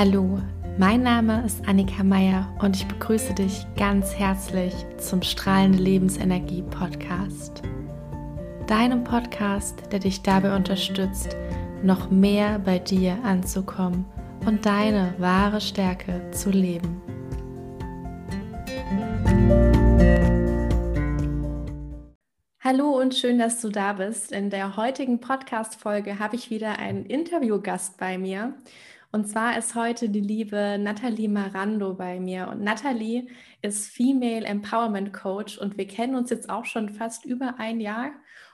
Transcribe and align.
Hallo, 0.00 0.38
mein 0.78 1.02
Name 1.02 1.42
ist 1.44 1.66
Annika 1.66 2.04
Meier 2.04 2.56
und 2.62 2.76
ich 2.76 2.86
begrüße 2.86 3.34
dich 3.34 3.66
ganz 3.76 4.14
herzlich 4.14 4.72
zum 4.96 5.22
Strahlende 5.22 5.78
Lebensenergie 5.78 6.62
Podcast. 6.62 7.62
Deinem 8.68 9.02
Podcast, 9.02 9.82
der 9.90 9.98
dich 9.98 10.22
dabei 10.22 10.54
unterstützt, 10.54 11.36
noch 11.82 12.12
mehr 12.12 12.60
bei 12.60 12.78
dir 12.78 13.18
anzukommen 13.24 14.04
und 14.46 14.64
deine 14.64 15.14
wahre 15.18 15.60
Stärke 15.60 16.30
zu 16.30 16.50
leben. 16.50 17.02
Hallo 22.60 23.00
und 23.00 23.16
schön, 23.16 23.40
dass 23.40 23.60
du 23.60 23.68
da 23.68 23.94
bist. 23.94 24.30
In 24.30 24.50
der 24.50 24.76
heutigen 24.76 25.18
Podcast-Folge 25.18 26.20
habe 26.20 26.36
ich 26.36 26.50
wieder 26.50 26.78
einen 26.78 27.04
Interviewgast 27.04 27.98
bei 27.98 28.16
mir. 28.16 28.54
Und 29.10 29.26
zwar 29.26 29.56
ist 29.56 29.74
heute 29.74 30.10
die 30.10 30.20
liebe 30.20 30.76
Nathalie 30.78 31.28
Marando 31.28 31.94
bei 31.94 32.20
mir. 32.20 32.48
Und 32.48 32.60
Nathalie 32.60 33.26
ist 33.62 33.88
Female 33.88 34.44
Empowerment 34.44 35.12
Coach 35.12 35.56
und 35.56 35.78
wir 35.78 35.86
kennen 35.86 36.14
uns 36.14 36.30
jetzt 36.30 36.50
auch 36.50 36.66
schon 36.66 36.90
fast 36.90 37.24
über 37.24 37.54
ein 37.58 37.80
Jahr. 37.80 38.10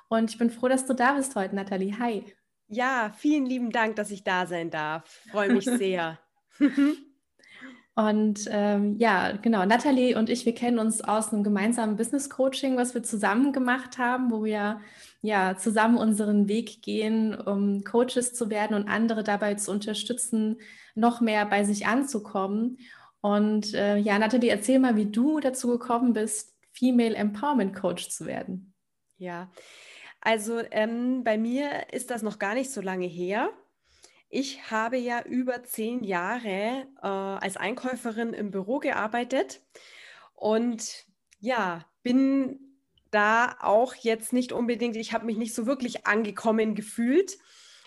Und 0.09 0.31
ich 0.31 0.39
bin 0.39 0.51
froh, 0.51 0.69
dass 0.69 0.87
du 0.87 0.95
da 0.95 1.15
bist 1.15 1.35
heute, 1.35 1.57
Nathalie. 1.57 1.99
Hi. 1.99 2.25
Ja, 2.69 3.13
vielen 3.17 3.47
lieben 3.47 3.71
Dank, 3.71 3.97
dass 3.97 4.11
ich 4.11 4.23
da 4.23 4.47
sein 4.47 4.71
darf. 4.71 5.23
Freue 5.31 5.53
mich 5.53 5.65
sehr. 5.79 6.19
Und 7.97 8.49
ähm, 8.51 8.97
ja, 8.99 9.37
genau, 9.37 9.65
Nathalie 9.65 10.19
und 10.19 10.29
ich, 10.29 10.45
wir 10.47 10.55
kennen 10.55 10.81
uns 10.81 11.01
aus 11.01 11.33
einem 11.33 11.45
gemeinsamen 11.45 11.97
Business 11.97 12.29
Coaching, 12.29 12.77
was 12.77 12.93
wir 12.93 13.05
zusammen 13.05 13.53
gemacht 13.53 13.99
haben, 13.99 14.33
wo 14.33 14.43
wir 14.43 14.81
ja 15.23 15.57
zusammen 15.57 15.97
unseren 15.97 16.49
Weg 16.49 16.83
gehen, 16.83 17.35
um 17.35 17.85
Coaches 17.85 18.35
zu 18.35 18.51
werden 18.51 18.75
und 18.75 18.89
andere 18.89 19.23
dabei 19.23 19.55
zu 19.55 19.71
unterstützen, 19.71 20.59
noch 20.97 21.21
mehr 21.21 21.47
bei 21.47 21.63
sich 21.63 21.87
anzukommen. 21.87 22.79
Und 23.21 23.75
äh, 23.75 23.97
ja, 23.97 24.19
Nathalie, 24.19 24.51
erzähl 24.51 24.81
mal, 24.81 24.97
wie 24.97 25.07
du 25.07 25.39
dazu 25.39 25.69
gekommen 25.69 26.15
bist, 26.15 26.53
Female 26.73 27.15
Empowerment 27.15 27.77
Coach 27.77 28.09
zu 28.11 28.27
werden. 28.27 28.75
Ja, 29.19 29.53
also 30.21 30.61
ähm, 30.73 31.23
bei 31.23 31.39
mir 31.39 31.93
ist 31.93 32.11
das 32.11 32.23
noch 32.23 32.41
gar 32.41 32.55
nicht 32.55 32.73
so 32.73 32.81
lange 32.81 33.07
her. 33.07 33.51
Ich 34.35 34.69
habe 34.73 34.97
ja 34.97 35.23
über 35.23 35.63
zehn 35.63 36.03
Jahre 36.03 36.89
äh, 37.01 37.07
als 37.07 37.57
Einkäuferin 37.57 38.33
im 38.33 38.51
Büro 38.51 38.81
gearbeitet 38.81 39.63
und 40.35 41.07
ja, 41.39 41.85
bin 42.03 42.59
da 43.13 43.57
auch 43.61 43.95
jetzt 43.95 44.33
nicht 44.33 44.51
unbedingt, 44.51 44.97
ich 44.97 45.13
habe 45.13 45.25
mich 45.25 45.37
nicht 45.37 45.55
so 45.55 45.67
wirklich 45.67 46.09
angekommen 46.09 46.75
gefühlt, 46.75 47.39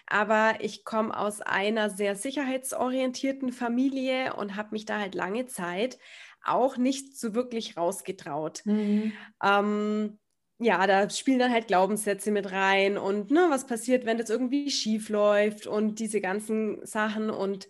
aber 0.06 0.56
ich 0.62 0.86
komme 0.86 1.20
aus 1.20 1.42
einer 1.42 1.90
sehr 1.90 2.16
sicherheitsorientierten 2.16 3.52
Familie 3.52 4.34
und 4.34 4.56
habe 4.56 4.70
mich 4.72 4.86
da 4.86 5.00
halt 5.00 5.16
lange 5.16 5.48
Zeit 5.48 6.00
auch 6.46 6.78
nicht 6.78 7.18
so 7.18 7.36
wirklich 7.36 7.76
rausgetraut. 7.76 8.62
Mhm. 8.64 9.12
Ähm, 9.44 10.18
ja, 10.60 10.88
da 10.88 11.10
spielen 11.10 11.40
dann 11.40 11.52
halt 11.52 11.68
Glaubenssätze 11.68 12.32
mit 12.32 12.52
rein 12.52 12.98
und 12.98 13.30
ne, 13.30 13.48
was 13.50 13.68
passiert, 13.68 14.06
wenn 14.06 14.18
das 14.18 14.30
irgendwie 14.30 14.72
schief 14.72 15.10
läuft 15.10 15.68
und 15.68 16.00
diese 16.00 16.20
ganzen 16.20 16.84
Sachen. 16.86 17.30
Und 17.30 17.68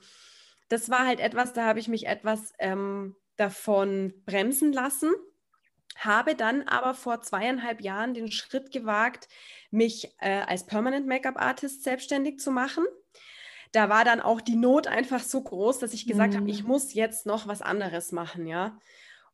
das 0.69 0.89
war 0.89 1.05
halt 1.05 1.19
etwas, 1.19 1.53
da 1.53 1.65
habe 1.65 1.80
ich 1.80 1.89
mich 1.89 2.08
etwas 2.08 2.53
ähm, 2.59 3.15
davon 3.35 4.13
bremsen 4.25 4.71
lassen, 4.71 5.11
habe 5.97 6.35
dann 6.35 6.63
aber 6.63 6.93
vor 6.93 7.21
zweieinhalb 7.21 7.81
Jahren 7.81 8.13
den 8.13 8.31
Schritt 8.31 8.71
gewagt, 8.71 9.27
mich 9.69 10.15
äh, 10.19 10.43
als 10.47 10.65
Permanent 10.65 11.08
Make-up 11.08 11.35
Artist 11.38 11.83
selbstständig 11.83 12.39
zu 12.39 12.52
machen. 12.52 12.85
Da 13.73 13.89
war 13.89 14.05
dann 14.05 14.21
auch 14.21 14.39
die 14.39 14.55
Not 14.55 14.88
einfach 14.88 15.21
so 15.21 15.43
groß, 15.43 15.80
dass 15.80 15.93
ich 15.93 16.08
gesagt 16.08 16.33
mhm. 16.33 16.38
habe, 16.38 16.49
ich 16.49 16.63
muss 16.63 16.93
jetzt 16.93 17.25
noch 17.25 17.47
was 17.47 17.61
anderes 17.61 18.13
machen, 18.13 18.47
ja. 18.47 18.80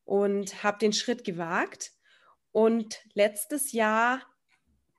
Und 0.05 0.63
habe 0.63 0.79
den 0.79 0.91
Schritt 0.91 1.23
gewagt 1.23 1.91
und 2.53 3.01
letztes 3.13 3.73
Jahr 3.73 4.21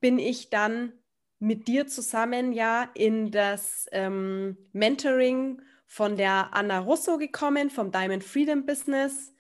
bin 0.01 0.19
ich 0.19 0.51
dann 0.51 0.93
mit 1.39 1.69
dir 1.69 1.87
zusammen 1.87 2.53
ja 2.53 2.91
in 2.95 3.31
das 3.31 3.87
ähm, 3.93 4.59
Mentoring 4.73 5.63
von 5.87 6.17
der 6.17 6.53
Anna 6.53 6.81
Russo 6.81 7.17
gekommen, 7.17 7.71
vom 7.71 7.91
Diamond 7.91 8.25
Freedom 8.25 8.67
Business. 8.67 9.33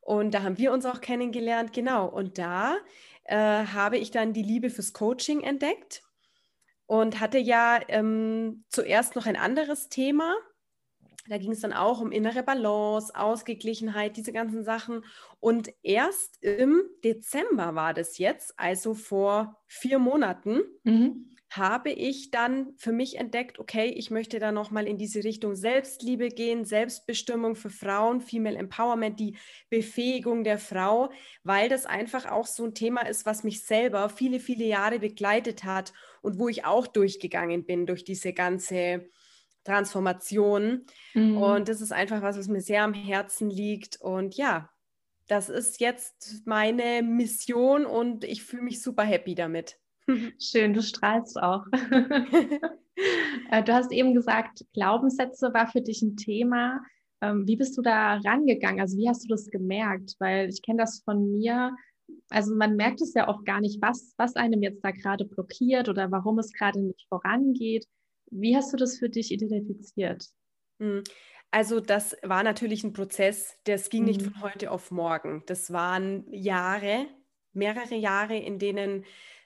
Und 0.00 0.32
da 0.32 0.42
haben 0.42 0.56
wir 0.58 0.72
uns 0.72 0.86
auch 0.86 1.00
kennengelernt, 1.00 1.72
genau. 1.72 2.06
Und 2.06 2.38
da 2.38 2.76
äh, 3.24 3.36
habe 3.36 3.98
ich 3.98 4.12
dann 4.12 4.32
die 4.32 4.42
Liebe 4.42 4.70
fürs 4.70 4.92
Coaching 4.92 5.42
entdeckt 5.42 6.02
und 6.86 7.18
hatte 7.18 7.38
ja 7.38 7.80
ähm, 7.88 8.64
zuerst 8.68 9.16
noch 9.16 9.26
ein 9.26 9.36
anderes 9.36 9.88
Thema, 9.88 10.36
da 11.28 11.38
ging 11.38 11.52
es 11.52 11.60
dann 11.60 11.72
auch 11.72 12.00
um 12.00 12.12
innere 12.12 12.42
Balance, 12.42 13.14
Ausgeglichenheit, 13.14 14.16
diese 14.16 14.32
ganzen 14.32 14.64
Sachen. 14.64 15.04
Und 15.40 15.72
erst 15.82 16.42
im 16.42 16.82
Dezember 17.04 17.74
war 17.74 17.94
das 17.94 18.18
jetzt, 18.18 18.54
also 18.58 18.94
vor 18.94 19.60
vier 19.66 19.98
Monaten, 19.98 20.62
mhm. 20.84 21.36
habe 21.50 21.90
ich 21.90 22.30
dann 22.30 22.74
für 22.76 22.92
mich 22.92 23.18
entdeckt, 23.18 23.58
okay, 23.58 23.86
ich 23.86 24.10
möchte 24.10 24.38
da 24.38 24.52
nochmal 24.52 24.86
in 24.86 24.98
diese 24.98 25.24
Richtung 25.24 25.56
Selbstliebe 25.56 26.28
gehen, 26.28 26.64
Selbstbestimmung 26.64 27.56
für 27.56 27.70
Frauen, 27.70 28.20
Female 28.20 28.56
Empowerment, 28.56 29.18
die 29.18 29.36
Befähigung 29.70 30.44
der 30.44 30.58
Frau, 30.58 31.10
weil 31.42 31.68
das 31.68 31.86
einfach 31.86 32.30
auch 32.30 32.46
so 32.46 32.64
ein 32.64 32.74
Thema 32.74 33.02
ist, 33.06 33.26
was 33.26 33.44
mich 33.44 33.64
selber 33.64 34.08
viele, 34.08 34.40
viele 34.40 34.64
Jahre 34.64 34.98
begleitet 34.98 35.64
hat 35.64 35.92
und 36.22 36.38
wo 36.38 36.48
ich 36.48 36.64
auch 36.64 36.86
durchgegangen 36.86 37.64
bin 37.64 37.86
durch 37.86 38.04
diese 38.04 38.32
ganze 38.32 39.08
Transformation. 39.66 40.86
Mhm. 41.14 41.36
Und 41.36 41.68
das 41.68 41.80
ist 41.80 41.92
einfach 41.92 42.22
was, 42.22 42.38
was 42.38 42.48
mir 42.48 42.60
sehr 42.60 42.82
am 42.82 42.94
Herzen 42.94 43.50
liegt. 43.50 44.00
Und 44.00 44.36
ja, 44.36 44.70
das 45.28 45.48
ist 45.48 45.80
jetzt 45.80 46.46
meine 46.46 47.02
Mission 47.02 47.84
und 47.84 48.24
ich 48.24 48.44
fühle 48.44 48.62
mich 48.62 48.82
super 48.82 49.02
happy 49.02 49.34
damit. 49.34 49.78
Schön, 50.40 50.72
du 50.72 50.82
strahlst 50.82 51.40
auch. 51.40 51.64
Äh, 53.50 53.62
du 53.62 53.74
hast 53.74 53.92
eben 53.92 54.14
gesagt, 54.14 54.64
Glaubenssätze 54.72 55.52
war 55.52 55.66
für 55.66 55.82
dich 55.82 56.00
ein 56.00 56.16
Thema. 56.16 56.80
Ähm, 57.20 57.46
wie 57.46 57.56
bist 57.56 57.76
du 57.76 57.82
da 57.82 58.14
rangegangen? 58.24 58.80
Also 58.80 58.96
wie 58.96 59.06
hast 59.06 59.22
du 59.22 59.28
das 59.28 59.50
gemerkt? 59.50 60.14
Weil 60.18 60.48
ich 60.48 60.62
kenne 60.62 60.78
das 60.78 61.02
von 61.04 61.30
mir. 61.30 61.76
Also 62.30 62.54
man 62.54 62.74
merkt 62.74 63.02
es 63.02 63.12
ja 63.12 63.28
auch 63.28 63.44
gar 63.44 63.60
nicht, 63.60 63.82
was, 63.82 64.14
was 64.16 64.34
einem 64.34 64.62
jetzt 64.62 64.82
da 64.82 64.92
gerade 64.92 65.26
blockiert 65.26 65.90
oder 65.90 66.10
warum 66.10 66.38
es 66.38 66.54
gerade 66.54 66.80
nicht 66.80 67.06
vorangeht. 67.10 67.86
Wie 68.30 68.56
hast 68.56 68.72
du 68.72 68.76
das 68.76 68.98
für 68.98 69.08
dich 69.08 69.32
identifiziert? 69.32 70.26
Hm. 70.80 71.02
Also 71.50 71.80
das 71.80 72.16
war 72.22 72.42
natürlich 72.42 72.84
ein 72.84 72.92
Prozess, 72.92 73.56
das 73.64 73.88
ging 73.88 74.02
mhm. 74.02 74.08
nicht 74.08 74.22
von 74.22 74.42
heute 74.42 74.70
auf 74.70 74.90
morgen. 74.90 75.42
Das 75.46 75.72
waren 75.72 76.26
Jahre, 76.32 77.06
mehrere 77.52 77.94
Jahre, 77.94 78.36
in 78.36 78.58
denen 78.58 79.04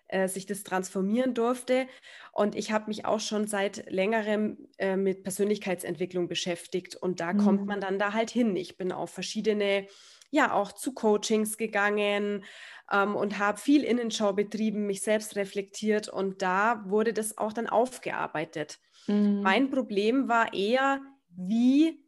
äh, 0.09 0.27
sich 0.27 0.45
das 0.45 0.65
transformieren 0.65 1.35
durfte. 1.35 1.87
Und 2.33 2.57
ich 2.57 2.73
habe 2.73 2.87
mich 2.89 3.05
auch 3.05 3.21
schon 3.21 3.47
seit 3.47 3.89
längerem 3.91 4.67
äh, 4.79 4.97
mit 4.97 5.23
Persönlichkeitsentwicklung 5.23 6.27
beschäftigt. 6.27 6.97
Und 6.97 7.21
da 7.21 7.33
mhm. 7.33 7.39
kommt 7.39 7.67
man 7.67 7.81
dann 7.81 7.99
da 7.99 8.13
halt 8.13 8.31
hin. 8.31 8.57
Ich 8.57 8.77
bin 8.77 8.91
auf 8.91 9.11
verschiedene, 9.11 9.87
ja, 10.31 10.53
auch 10.53 10.73
zu 10.73 10.95
Coachings 10.95 11.59
gegangen, 11.59 12.45
ähm, 12.91 13.17
und 13.17 13.39
habe 13.39 13.59
viel 13.59 13.85
Innenschau 13.85 14.33
betrieben, 14.33 14.87
mich 14.87 15.03
selbst 15.03 15.37
reflektiert 15.37 16.09
und 16.09 16.43
da 16.43 16.85
wurde 16.87 17.13
das 17.13 17.39
auch 17.39 17.53
dann 17.53 17.69
aufgearbeitet. 17.69 18.79
Mhm. 19.07 19.41
Mein 19.43 19.71
Problem 19.71 20.29
war 20.29 20.53
eher, 20.53 21.01
wie 21.29 22.05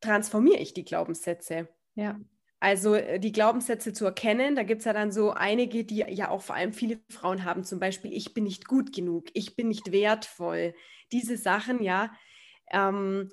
transformiere 0.00 0.58
ich 0.58 0.74
die 0.74 0.84
Glaubenssätze? 0.84 1.68
Ja. 1.94 2.18
Also 2.60 2.94
äh, 2.94 3.18
die 3.18 3.32
Glaubenssätze 3.32 3.92
zu 3.92 4.04
erkennen, 4.04 4.56
da 4.56 4.62
gibt 4.62 4.80
es 4.80 4.86
ja 4.86 4.92
dann 4.92 5.12
so 5.12 5.32
einige, 5.32 5.84
die 5.84 5.98
ja 6.08 6.30
auch 6.30 6.42
vor 6.42 6.56
allem 6.56 6.72
viele 6.72 7.00
Frauen 7.10 7.44
haben, 7.44 7.64
zum 7.64 7.78
Beispiel, 7.78 8.12
ich 8.12 8.34
bin 8.34 8.44
nicht 8.44 8.66
gut 8.66 8.94
genug, 8.94 9.26
ich 9.34 9.56
bin 9.56 9.68
nicht 9.68 9.92
wertvoll. 9.92 10.74
Diese 11.12 11.36
Sachen, 11.36 11.82
ja, 11.82 12.12
ähm, 12.70 13.30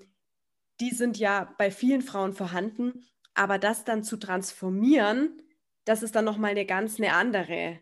die 0.80 0.92
sind 0.92 1.18
ja 1.18 1.54
bei 1.58 1.72
vielen 1.72 2.02
Frauen 2.02 2.34
vorhanden, 2.34 3.06
aber 3.34 3.58
das 3.60 3.86
dann 3.86 4.04
zu 4.04 4.18
transformieren, 4.18 5.42
das 5.86 6.04
ist 6.04 6.16
dann 6.16 6.26
nochmal 6.26 6.52
eine 6.52 6.66
ganz 6.66 7.00
eine 7.00 7.14
andere 7.14 7.80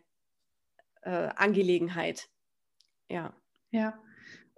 äh, 1.02 1.28
Angelegenheit. 1.36 2.28
Ja. 3.08 3.34
Ja. 3.70 3.98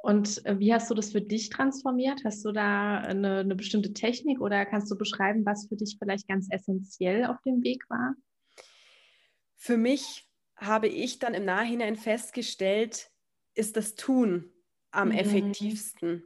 Und 0.04 0.44
äh, 0.44 0.58
wie 0.58 0.74
hast 0.74 0.90
du 0.90 0.94
das 0.94 1.12
für 1.12 1.22
dich 1.22 1.48
transformiert? 1.48 2.22
Hast 2.24 2.44
du 2.44 2.52
da 2.52 2.98
eine, 2.98 3.38
eine, 3.38 3.54
bestimmte 3.54 3.94
Technik 3.94 4.40
oder 4.40 4.66
kannst 4.66 4.90
du 4.90 4.98
beschreiben, 4.98 5.46
was 5.46 5.66
für 5.68 5.76
dich 5.76 5.96
vielleicht 5.98 6.28
ganz 6.28 6.48
essentiell 6.50 7.24
auf 7.24 7.40
dem 7.46 7.62
Weg 7.62 7.88
war? 7.88 8.14
Für 9.56 9.78
mich 9.78 10.28
habe 10.56 10.88
ich 10.88 11.20
dann 11.20 11.32
im 11.32 11.46
Nachhinein 11.46 11.96
festgestellt, 11.96 13.10
ist 13.54 13.76
das 13.76 13.94
Tun 13.94 14.52
am 14.90 15.08
mhm. 15.08 15.14
effektivsten. 15.14 16.24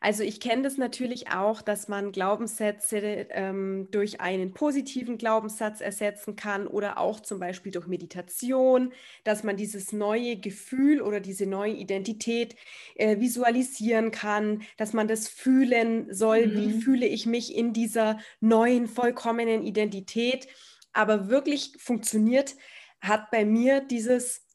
Also 0.00 0.22
ich 0.22 0.40
kenne 0.40 0.62
das 0.62 0.76
natürlich 0.76 1.30
auch, 1.30 1.62
dass 1.62 1.88
man 1.88 2.12
Glaubenssätze 2.12 2.98
ähm, 3.30 3.88
durch 3.90 4.20
einen 4.20 4.52
positiven 4.52 5.18
Glaubenssatz 5.18 5.80
ersetzen 5.80 6.36
kann 6.36 6.66
oder 6.66 6.98
auch 6.98 7.20
zum 7.20 7.40
Beispiel 7.40 7.72
durch 7.72 7.86
Meditation, 7.86 8.92
dass 9.24 9.42
man 9.42 9.56
dieses 9.56 9.92
neue 9.92 10.36
Gefühl 10.36 11.00
oder 11.00 11.20
diese 11.20 11.46
neue 11.46 11.72
Identität 11.72 12.56
äh, 12.96 13.20
visualisieren 13.20 14.10
kann, 14.10 14.62
dass 14.76 14.92
man 14.92 15.08
das 15.08 15.28
fühlen 15.28 16.12
soll, 16.12 16.46
mhm. 16.46 16.56
wie 16.56 16.80
fühle 16.80 17.06
ich 17.06 17.26
mich 17.26 17.54
in 17.54 17.72
dieser 17.72 18.18
neuen, 18.40 18.86
vollkommenen 18.86 19.62
Identität. 19.62 20.46
Aber 20.92 21.28
wirklich 21.28 21.72
funktioniert 21.78 22.54
hat 23.00 23.30
bei 23.30 23.44
mir 23.44 23.80
dieses 23.80 24.45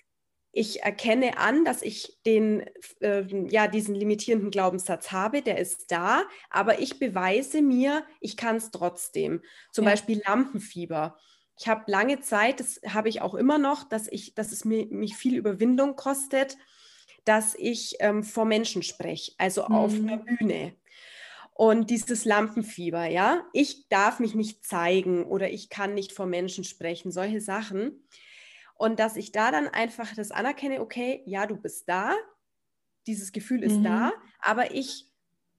ich 0.54 0.84
erkenne 0.84 1.38
an, 1.38 1.64
dass 1.64 1.82
ich 1.82 2.18
den, 2.26 2.66
äh, 3.00 3.24
ja, 3.50 3.68
diesen 3.68 3.96
limitierenden 3.96 4.52
Glaubenssatz 4.52 5.12
habe, 5.12 5.42
der 5.42 5.58
ist 5.58 5.92
da, 5.92 6.24
aber 6.50 6.80
ich 6.80 7.00
beweise 7.00 7.62
mir, 7.62 8.04
ich 8.20 8.36
kann 8.36 8.58
es 8.58 8.72
trotzdem. 8.72 9.42
Zum 9.72 9.86
ja. 9.86 9.92
Beispiel 9.92 10.22
Lampenfieber. 10.26 11.18
Ich 11.58 11.68
habe 11.68 11.90
lange 11.90 12.20
Zeit, 12.22 12.60
das 12.60 12.82
habe 12.88 13.08
ich 13.08 13.22
auch 13.22 13.36
immer 13.36 13.58
noch, 13.58 13.84
dass, 13.88 14.08
ich, 14.08 14.36
dass 14.36 14.52
es 14.52 14.66
mir, 14.66 14.88
mich 14.88 15.16
viel 15.16 15.38
Überwindung 15.38 15.96
kostet, 15.96 16.58
dass 17.24 17.56
ich 17.56 17.96
ähm, 18.00 18.24
vor 18.24 18.46
Menschen 18.46 18.84
spreche, 18.84 19.34
also 19.38 19.64
mhm. 19.68 19.76
auf 19.76 19.94
einer 19.94 20.18
Bühne. 20.18 20.76
Und 21.54 21.90
dieses 21.92 22.26
Lampenfieber, 22.26 23.06
ja, 23.06 23.46
ich 23.54 23.88
darf 23.88 24.20
mich 24.20 24.34
nicht 24.36 24.66
zeigen 24.66 25.26
oder 25.26 25.50
ich 25.50 25.70
kann 25.70 25.94
nicht 25.94 26.12
vor 26.12 26.26
Menschen 26.26 26.64
sprechen, 26.64 27.12
solche 27.12 27.40
Sachen. 27.40 28.04
Und 28.82 29.00
dass 29.00 29.16
ich 29.16 29.32
da 29.32 29.52
dann 29.52 29.68
einfach 29.68 30.16
das 30.16 30.32
anerkenne, 30.32 30.82
okay, 30.82 31.22
ja, 31.28 31.46
du 31.46 31.56
bist 31.56 31.88
da, 31.88 32.16
dieses 33.06 33.32
Gefühl 33.32 33.62
ist 33.62 33.78
mhm. 33.78 33.84
da, 33.84 34.12
aber 34.40 34.74
ich 34.74 35.06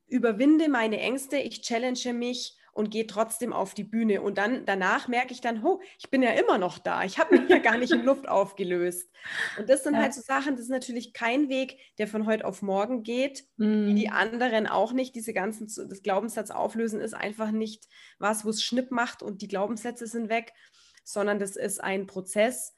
überwinde 0.09 0.69
meine 0.69 0.99
Ängste, 0.99 1.37
ich 1.37 1.63
challenge 1.63 2.15
mich 2.15 2.59
und 2.73 2.91
gehe 2.91 3.07
trotzdem 3.07 3.53
auf 3.53 3.75
die 3.75 3.85
Bühne. 3.85 4.23
Und 4.23 4.39
dann 4.39 4.67
danach 4.67 5.07
merke 5.07 5.33
ich 5.33 5.41
dann, 5.41 5.65
oh, 5.65 5.81
ich 6.01 6.11
bin 6.11 6.25
ja 6.25 6.31
immer 6.31 6.59
noch 6.59 6.81
da. 6.81 7.05
Ich 7.05 7.17
habe 7.21 7.39
mich 7.39 7.49
ja 7.49 7.59
gar 7.59 7.79
nicht 7.79 7.93
in 7.93 8.03
Luft 8.03 8.29
aufgelöst. 8.29 9.09
Und 9.57 9.69
das 9.69 9.85
sind 9.85 9.95
ja. 9.95 10.01
halt 10.01 10.15
so 10.15 10.21
Sachen, 10.21 10.57
das 10.57 10.63
ist 10.65 10.71
natürlich 10.71 11.13
kein 11.13 11.49
Weg, 11.49 11.79
der 11.99 12.09
von 12.09 12.27
heute 12.27 12.45
auf 12.45 12.61
morgen 12.61 13.05
geht, 13.05 13.45
mhm. 13.57 13.87
wie 13.87 13.95
die 13.95 14.09
mhm. 14.09 14.15
anderen 14.15 14.67
auch 14.67 14.93
nicht. 14.93 15.15
Diese 15.15 15.33
ganzen, 15.33 15.69
das 15.89 16.03
Glaubenssatz 16.03 16.51
auflösen 16.51 17.01
ist 17.01 17.15
einfach 17.15 17.53
nicht 17.53 17.87
was, 18.19 18.45
wo 18.45 18.49
es 18.49 18.65
Schnipp 18.65 18.91
macht 18.91 19.23
und 19.23 19.43
die 19.43 19.49
Glaubenssätze 19.49 20.09
sind 20.09 20.29
weg, 20.29 20.53
sondern 21.05 21.39
das 21.39 21.55
ist 21.55 21.81
ein 21.81 22.09
Prozess. 22.09 22.75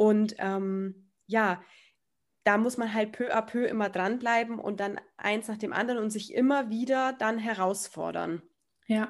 Und 0.00 0.36
ähm, 0.38 1.10
ja, 1.26 1.62
da 2.44 2.56
muss 2.56 2.78
man 2.78 2.94
halt 2.94 3.12
peu 3.12 3.30
à 3.34 3.42
peu 3.42 3.66
immer 3.66 3.90
dranbleiben 3.90 4.58
und 4.58 4.80
dann 4.80 4.98
eins 5.18 5.46
nach 5.46 5.58
dem 5.58 5.74
anderen 5.74 6.02
und 6.02 6.08
sich 6.08 6.32
immer 6.32 6.70
wieder 6.70 7.12
dann 7.12 7.36
herausfordern. 7.36 8.40
Ja, 8.86 9.08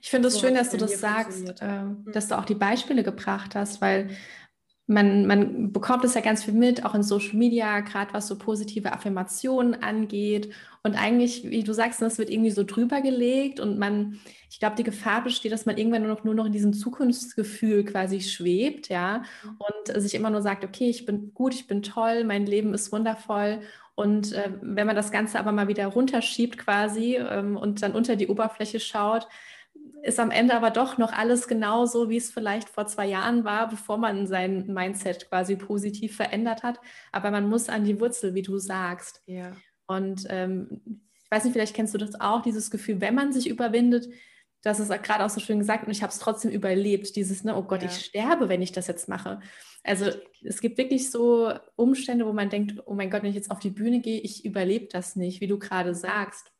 ich 0.00 0.08
finde 0.08 0.28
es 0.28 0.34
so 0.34 0.40
schön, 0.40 0.54
dass 0.54 0.70
du 0.70 0.78
das 0.78 0.98
sagst, 0.98 1.60
äh, 1.60 1.82
dass 2.06 2.28
du 2.28 2.38
auch 2.38 2.46
die 2.46 2.54
Beispiele 2.54 3.02
gebracht 3.02 3.54
hast, 3.54 3.82
weil 3.82 4.16
man, 4.90 5.24
man 5.24 5.72
bekommt 5.72 6.04
es 6.04 6.14
ja 6.14 6.20
ganz 6.20 6.42
viel 6.44 6.54
mit, 6.54 6.84
auch 6.84 6.96
in 6.96 7.04
Social 7.04 7.36
Media, 7.36 7.78
gerade 7.78 8.12
was 8.12 8.26
so 8.26 8.36
positive 8.36 8.92
Affirmationen 8.92 9.80
angeht. 9.84 10.52
Und 10.82 11.00
eigentlich, 11.00 11.48
wie 11.48 11.62
du 11.62 11.72
sagst, 11.72 12.02
das 12.02 12.18
wird 12.18 12.28
irgendwie 12.28 12.50
so 12.50 12.64
drüber 12.64 13.00
gelegt 13.00 13.60
und 13.60 13.78
man, 13.78 14.18
ich 14.50 14.58
glaube, 14.58 14.74
die 14.74 14.82
Gefahr 14.82 15.22
besteht, 15.22 15.52
dass 15.52 15.64
man 15.64 15.78
irgendwann 15.78 16.02
nur 16.02 16.12
noch, 16.12 16.24
nur 16.24 16.34
noch 16.34 16.46
in 16.46 16.52
diesem 16.52 16.72
Zukunftsgefühl 16.72 17.84
quasi 17.84 18.20
schwebt, 18.20 18.88
ja, 18.88 19.22
und 19.44 20.02
sich 20.02 20.14
immer 20.14 20.30
nur 20.30 20.42
sagt, 20.42 20.64
okay, 20.64 20.90
ich 20.90 21.06
bin 21.06 21.32
gut, 21.34 21.54
ich 21.54 21.68
bin 21.68 21.82
toll, 21.82 22.24
mein 22.24 22.44
Leben 22.44 22.74
ist 22.74 22.90
wundervoll. 22.90 23.60
Und 23.94 24.32
äh, 24.32 24.50
wenn 24.60 24.88
man 24.88 24.96
das 24.96 25.12
Ganze 25.12 25.38
aber 25.38 25.52
mal 25.52 25.68
wieder 25.68 25.86
runterschiebt 25.86 26.58
quasi 26.58 27.16
ähm, 27.16 27.56
und 27.56 27.82
dann 27.82 27.92
unter 27.92 28.16
die 28.16 28.26
Oberfläche 28.26 28.80
schaut, 28.80 29.28
ist 30.02 30.18
am 30.18 30.30
Ende 30.30 30.54
aber 30.54 30.70
doch 30.70 30.98
noch 30.98 31.12
alles 31.12 31.48
genauso, 31.48 32.08
wie 32.08 32.16
es 32.16 32.30
vielleicht 32.30 32.68
vor 32.68 32.86
zwei 32.86 33.06
Jahren 33.06 33.44
war, 33.44 33.68
bevor 33.68 33.98
man 33.98 34.26
sein 34.26 34.66
Mindset 34.66 35.28
quasi 35.28 35.56
positiv 35.56 36.16
verändert 36.16 36.62
hat. 36.62 36.80
Aber 37.12 37.30
man 37.30 37.48
muss 37.48 37.68
an 37.68 37.84
die 37.84 38.00
Wurzel, 38.00 38.34
wie 38.34 38.42
du 38.42 38.58
sagst. 38.58 39.22
Ja. 39.26 39.52
Und 39.86 40.26
ähm, 40.28 40.80
ich 41.24 41.30
weiß 41.30 41.44
nicht, 41.44 41.52
vielleicht 41.52 41.74
kennst 41.74 41.94
du 41.94 41.98
das 41.98 42.20
auch, 42.20 42.42
dieses 42.42 42.70
Gefühl, 42.70 43.00
wenn 43.00 43.14
man 43.14 43.32
sich 43.32 43.48
überwindet, 43.48 44.08
das 44.62 44.80
ist 44.80 44.90
gerade 45.02 45.24
auch 45.24 45.30
so 45.30 45.40
schön 45.40 45.58
gesagt 45.58 45.86
und 45.86 45.92
ich 45.92 46.02
habe 46.02 46.12
es 46.12 46.18
trotzdem 46.18 46.50
überlebt, 46.50 47.16
dieses, 47.16 47.44
ne, 47.44 47.56
oh 47.56 47.62
Gott, 47.62 47.82
ja. 47.82 47.88
ich 47.88 48.04
sterbe, 48.04 48.48
wenn 48.48 48.60
ich 48.60 48.72
das 48.72 48.88
jetzt 48.88 49.08
mache. 49.08 49.40
Also 49.82 50.10
es 50.42 50.60
gibt 50.60 50.76
wirklich 50.76 51.10
so 51.10 51.52
Umstände, 51.76 52.26
wo 52.26 52.32
man 52.32 52.50
denkt, 52.50 52.82
oh 52.84 52.94
mein 52.94 53.10
Gott, 53.10 53.22
wenn 53.22 53.30
ich 53.30 53.36
jetzt 53.36 53.50
auf 53.50 53.58
die 53.58 53.70
Bühne 53.70 54.00
gehe, 54.00 54.20
ich 54.20 54.44
überlebe 54.44 54.88
das 54.90 55.16
nicht, 55.16 55.40
wie 55.40 55.46
du 55.46 55.58
gerade 55.58 55.94
sagst. 55.94 56.52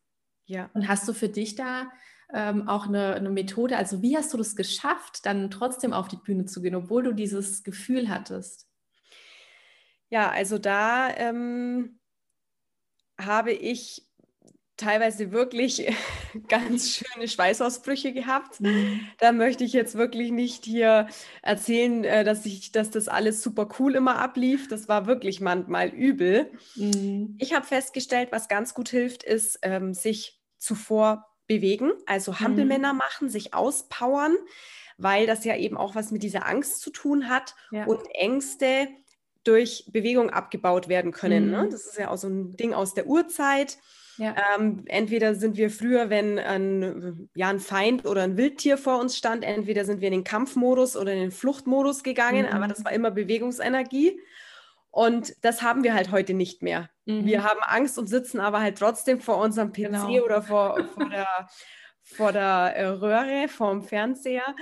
Ja. 0.47 0.71
Und 0.73 0.89
hast 0.89 1.07
du 1.07 1.13
für 1.13 1.29
dich 1.29 1.57
da 1.57 1.91
ähm, 2.35 2.69
auch 2.69 2.87
eine, 2.87 3.15
eine, 3.15 3.31
Methode? 3.31 3.77
Also 3.77 4.03
wie 4.03 4.17
hast 4.17 4.33
du 4.33 4.37
das 4.39 4.57
geschafft, 4.57 5.27
dann 5.27 5.51
trotzdem 5.51 5.93
auf 5.93 6.09
die 6.09 6.17
Bühne 6.17 6.47
zu 6.47 6.63
gehen, 6.63 6.75
obwohl 6.75 7.03
du 7.03 7.13
dieses 7.13 7.63
Gefühl 7.63 8.09
hattest? 8.09 8.69
Ja, 10.09 10.31
also 10.31 10.59
da 10.59 11.15
ähm, 11.17 12.01
habe 13.19 13.53
ich 13.53 14.11
teilweise 14.81 15.31
wirklich 15.31 15.87
ganz 16.49 16.97
schöne 16.97 17.29
Schweißausbrüche 17.29 18.13
gehabt. 18.13 18.61
Mhm. 18.61 19.01
Da 19.19 19.33
möchte 19.33 19.63
ich 19.63 19.73
jetzt 19.73 19.95
wirklich 19.95 20.31
nicht 20.33 20.65
hier 20.65 21.07
erzählen, 21.43 22.05
äh, 22.05 22.25
dass, 22.25 22.47
ich, 22.47 22.73
dass 22.73 22.91
das 22.91 23.09
alles 23.09 23.43
super 23.43 23.69
cool 23.79 23.95
immer 23.95 24.19
ablief. 24.19 24.69
Das 24.69 24.89
war 24.89 25.07
wirklich 25.07 25.41
manchmal 25.41 25.89
übel. 25.89 26.51
Mhm. 26.75 27.37
Ich 27.39 27.55
habe 27.55 27.67
festgestellt, 27.67 28.33
was 28.33 28.49
ganz 28.49 28.75
gut 28.75 28.89
hilft, 28.89 29.23
ist, 29.23 29.59
ähm, 29.63 29.95
sich 29.95 30.41
zuvor 30.59 31.30
bewegen, 31.51 31.91
also 32.07 32.39
Hampelmänner 32.39 32.93
mhm. 32.93 32.99
machen, 32.99 33.29
sich 33.29 33.55
auspowern, 33.55 34.37
weil 34.99 35.27
das 35.27 35.45
ja 35.45 35.57
eben 35.57 35.77
auch 35.77 35.97
was 35.97 36.13
mit 36.13 36.23
dieser 36.23 36.47
Angst 36.47 36.81
zu 36.81 36.91
tun 36.91 37.29
hat 37.29 37.57
ja. 37.73 37.87
und 37.87 38.03
Ängste 38.15 38.87
durch 39.43 39.87
Bewegung 39.91 40.31
abgebaut 40.31 40.89
werden 40.89 41.11
können. 41.11 41.51
Ne? 41.51 41.57
Mhm. 41.57 41.63
Ne? 41.65 41.69
Das 41.71 41.87
ist 41.87 41.99
ja 41.99 42.09
auch 42.09 42.19
so 42.19 42.29
ein 42.29 42.57
Ding 42.57 42.73
aus 42.73 42.95
der 42.95 43.09
Urzeit. 43.09 43.79
Ja. 44.17 44.37
Ähm, 44.55 44.85
entweder 44.87 45.35
sind 45.35 45.57
wir 45.57 45.71
früher, 45.71 46.09
wenn 46.09 46.39
ein, 46.39 47.29
ja, 47.35 47.49
ein 47.49 47.59
Feind 47.59 48.07
oder 48.07 48.23
ein 48.23 48.37
Wildtier 48.37 48.79
vor 48.79 49.01
uns 49.01 49.17
stand, 49.17 49.43
entweder 49.43 49.85
sind 49.85 50.01
wir 50.01 50.09
in 50.09 50.15
den 50.15 50.25
Kampfmodus 50.25 50.97
oder 50.97 51.13
in 51.15 51.21
den 51.21 51.31
Fluchtmodus 51.33 52.05
gegangen, 52.05 52.47
mhm. 52.47 52.53
aber 52.53 52.69
das 52.69 52.85
war 52.85 52.93
immer 52.93 53.11
Bewegungsenergie. 53.11 54.21
Und 54.91 55.35
das 55.45 55.63
haben 55.63 55.85
wir 55.85 55.95
halt 55.95 56.11
heute 56.11 56.35
nicht 56.35 56.63
mehr. 56.63 56.91
Mhm. 57.07 57.25
Wir 57.25 57.45
haben 57.45 57.61
Angst 57.63 57.99
und 57.99 58.09
sitzen 58.09 58.41
aber 58.41 58.61
halt 58.61 58.79
trotzdem 58.79 59.21
vor 59.21 59.39
unserem 59.39 59.73
PC 59.73 59.83
genau. 59.83 60.25
oder 60.25 60.43
vor, 60.43 60.85
vor 60.95 61.09
der, 61.09 61.49
vor 62.03 62.33
der 62.33 62.75
äh, 62.77 62.87
Röhre, 62.87 63.49
vorm 63.49 63.83
Fernseher 63.83 64.55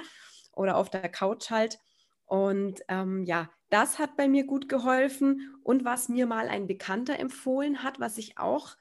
oder 0.52 0.76
auf 0.76 0.90
der 0.90 1.08
Couch 1.08 1.50
halt. 1.50 1.78
Und 2.26 2.82
ähm, 2.88 3.24
ja, 3.24 3.48
das 3.70 3.98
hat 3.98 4.16
bei 4.16 4.28
mir 4.28 4.44
gut 4.44 4.68
geholfen. 4.68 5.54
Und 5.62 5.84
was 5.84 6.08
mir 6.08 6.26
mal 6.26 6.48
ein 6.48 6.66
Bekannter 6.66 7.18
empfohlen 7.18 7.82
hat, 7.82 8.00
was 8.00 8.18
ich 8.18 8.38
auch 8.38 8.76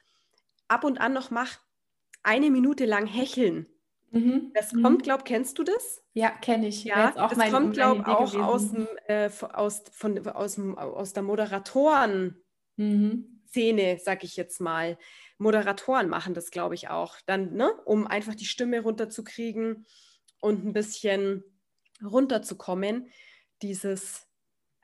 ab 0.67 0.83
und 0.83 0.99
an 0.99 1.13
noch 1.13 1.31
mache, 1.31 1.59
eine 2.23 2.49
Minute 2.51 2.85
lang 2.85 3.05
hecheln. 3.05 3.67
Mhm. 4.11 4.51
Das 4.53 4.71
mhm. 4.73 4.83
kommt, 4.83 5.03
glaube 5.03 5.23
kennst 5.23 5.57
du 5.59 5.63
das? 5.63 6.03
Ja, 6.13 6.29
kenne 6.29 6.67
ich. 6.67 6.83
Ja, 6.83 7.15
auch 7.17 7.29
das 7.29 7.37
mein, 7.37 7.51
kommt, 7.51 7.73
glaube 7.73 8.01
ich, 8.01 8.07
auch 8.07 8.35
aus, 8.35 8.71
dem, 8.71 8.87
äh, 9.07 9.29
aus, 9.53 9.83
von, 9.91 10.27
aus, 10.27 10.55
dem, 10.55 10.77
aus 10.77 11.13
der 11.13 11.23
Moderatoren-Szene, 11.23 12.35
mhm. 12.77 13.99
sag 14.03 14.23
ich 14.23 14.37
jetzt 14.37 14.61
mal. 14.61 14.97
Moderatoren 15.37 16.09
machen 16.09 16.33
das, 16.33 16.51
glaube 16.51 16.75
ich, 16.75 16.89
auch. 16.89 17.17
Dann, 17.25 17.53
ne, 17.53 17.71
um 17.85 18.07
einfach 18.07 18.35
die 18.35 18.45
Stimme 18.45 18.81
runterzukriegen 18.81 19.85
und 20.39 20.65
ein 20.65 20.73
bisschen 20.73 21.43
runterzukommen, 22.03 23.09
dieses 23.61 24.27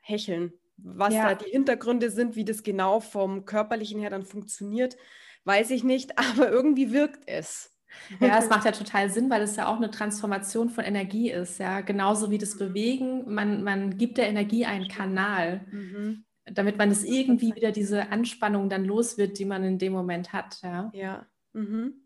Hecheln. 0.02 0.52
Was 0.76 1.14
ja. 1.14 1.28
da 1.28 1.34
die 1.34 1.50
Hintergründe 1.50 2.10
sind, 2.10 2.36
wie 2.36 2.44
das 2.44 2.62
genau 2.62 3.00
vom 3.00 3.44
körperlichen 3.44 4.00
her 4.00 4.10
dann 4.10 4.24
funktioniert, 4.24 4.96
weiß 5.44 5.70
ich 5.70 5.84
nicht, 5.84 6.18
aber 6.18 6.50
irgendwie 6.50 6.92
wirkt 6.92 7.26
es. 7.26 7.73
Ja, 8.20 8.38
es 8.38 8.48
macht 8.48 8.64
ja 8.64 8.72
total 8.72 9.10
Sinn, 9.10 9.30
weil 9.30 9.42
es 9.42 9.56
ja 9.56 9.66
auch 9.66 9.76
eine 9.76 9.90
Transformation 9.90 10.68
von 10.68 10.84
Energie 10.84 11.30
ist, 11.30 11.58
ja. 11.58 11.80
Genauso 11.80 12.30
wie 12.30 12.38
das 12.38 12.58
Bewegen, 12.58 13.32
man, 13.32 13.62
man 13.62 13.96
gibt 13.96 14.18
der 14.18 14.28
Energie 14.28 14.64
einen 14.64 14.88
Kanal, 14.88 15.62
mhm. 15.70 16.24
damit 16.46 16.78
man 16.78 16.90
es 16.90 17.04
irgendwie 17.04 17.54
wieder 17.54 17.72
diese 17.72 18.10
Anspannung 18.10 18.68
dann 18.68 18.84
los 18.84 19.18
wird, 19.18 19.38
die 19.38 19.44
man 19.44 19.64
in 19.64 19.78
dem 19.78 19.92
Moment 19.92 20.32
hat, 20.32 20.60
ja. 20.62 20.90
Ja. 20.94 21.26
Mhm. 21.52 22.04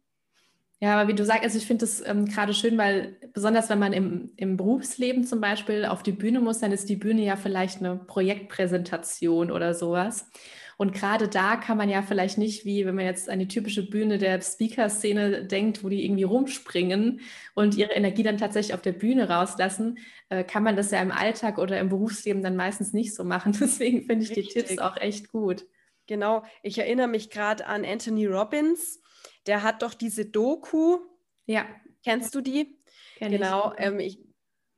Ja, 0.80 0.96
aber 0.96 1.08
wie 1.08 1.14
du 1.14 1.24
sagst, 1.24 1.42
also 1.42 1.58
ich 1.58 1.66
finde 1.66 1.84
es 1.84 2.06
ähm, 2.06 2.26
gerade 2.26 2.54
schön, 2.54 2.78
weil 2.78 3.16
besonders 3.32 3.68
wenn 3.68 3.80
man 3.80 3.92
im, 3.92 4.30
im 4.36 4.56
Berufsleben 4.56 5.24
zum 5.24 5.40
Beispiel 5.40 5.84
auf 5.84 6.04
die 6.04 6.12
Bühne 6.12 6.40
muss, 6.40 6.60
dann 6.60 6.70
ist 6.70 6.88
die 6.88 6.96
Bühne 6.96 7.22
ja 7.22 7.34
vielleicht 7.34 7.80
eine 7.80 7.96
Projektpräsentation 7.96 9.50
oder 9.50 9.74
sowas. 9.74 10.30
Und 10.78 10.94
gerade 10.94 11.26
da 11.26 11.56
kann 11.56 11.76
man 11.76 11.88
ja 11.88 12.02
vielleicht 12.02 12.38
nicht, 12.38 12.64
wie 12.64 12.86
wenn 12.86 12.94
man 12.94 13.04
jetzt 13.04 13.28
an 13.28 13.40
die 13.40 13.48
typische 13.48 13.90
Bühne 13.90 14.16
der 14.16 14.40
Speaker-Szene 14.40 15.44
denkt, 15.44 15.82
wo 15.82 15.88
die 15.88 16.04
irgendwie 16.04 16.22
rumspringen 16.22 17.20
und 17.54 17.76
ihre 17.76 17.90
Energie 17.90 18.22
dann 18.22 18.38
tatsächlich 18.38 18.74
auf 18.74 18.80
der 18.80 18.92
Bühne 18.92 19.28
rauslassen, 19.28 19.98
äh, 20.28 20.44
kann 20.44 20.62
man 20.62 20.76
das 20.76 20.92
ja 20.92 21.02
im 21.02 21.10
Alltag 21.10 21.58
oder 21.58 21.80
im 21.80 21.88
Berufsleben 21.88 22.44
dann 22.44 22.54
meistens 22.54 22.92
nicht 22.92 23.12
so 23.12 23.24
machen. 23.24 23.52
Deswegen 23.60 24.04
finde 24.04 24.22
ich 24.22 24.30
Richtig. 24.30 24.54
die 24.54 24.60
Tipps 24.60 24.78
auch 24.78 24.96
echt 24.96 25.32
gut. 25.32 25.66
Genau, 26.06 26.44
ich 26.62 26.78
erinnere 26.78 27.08
mich 27.08 27.28
gerade 27.28 27.66
an 27.66 27.84
Anthony 27.84 28.26
Robbins. 28.26 29.02
Der 29.48 29.64
hat 29.64 29.82
doch 29.82 29.94
diese 29.94 30.26
Doku. 30.26 30.98
Ja. 31.46 31.66
Kennst 32.04 32.36
du 32.36 32.40
die? 32.40 32.78
Kenn 33.16 33.32
genau, 33.32 33.72
ich. 33.76 33.84
Ähm, 33.84 33.98
ich 33.98 34.27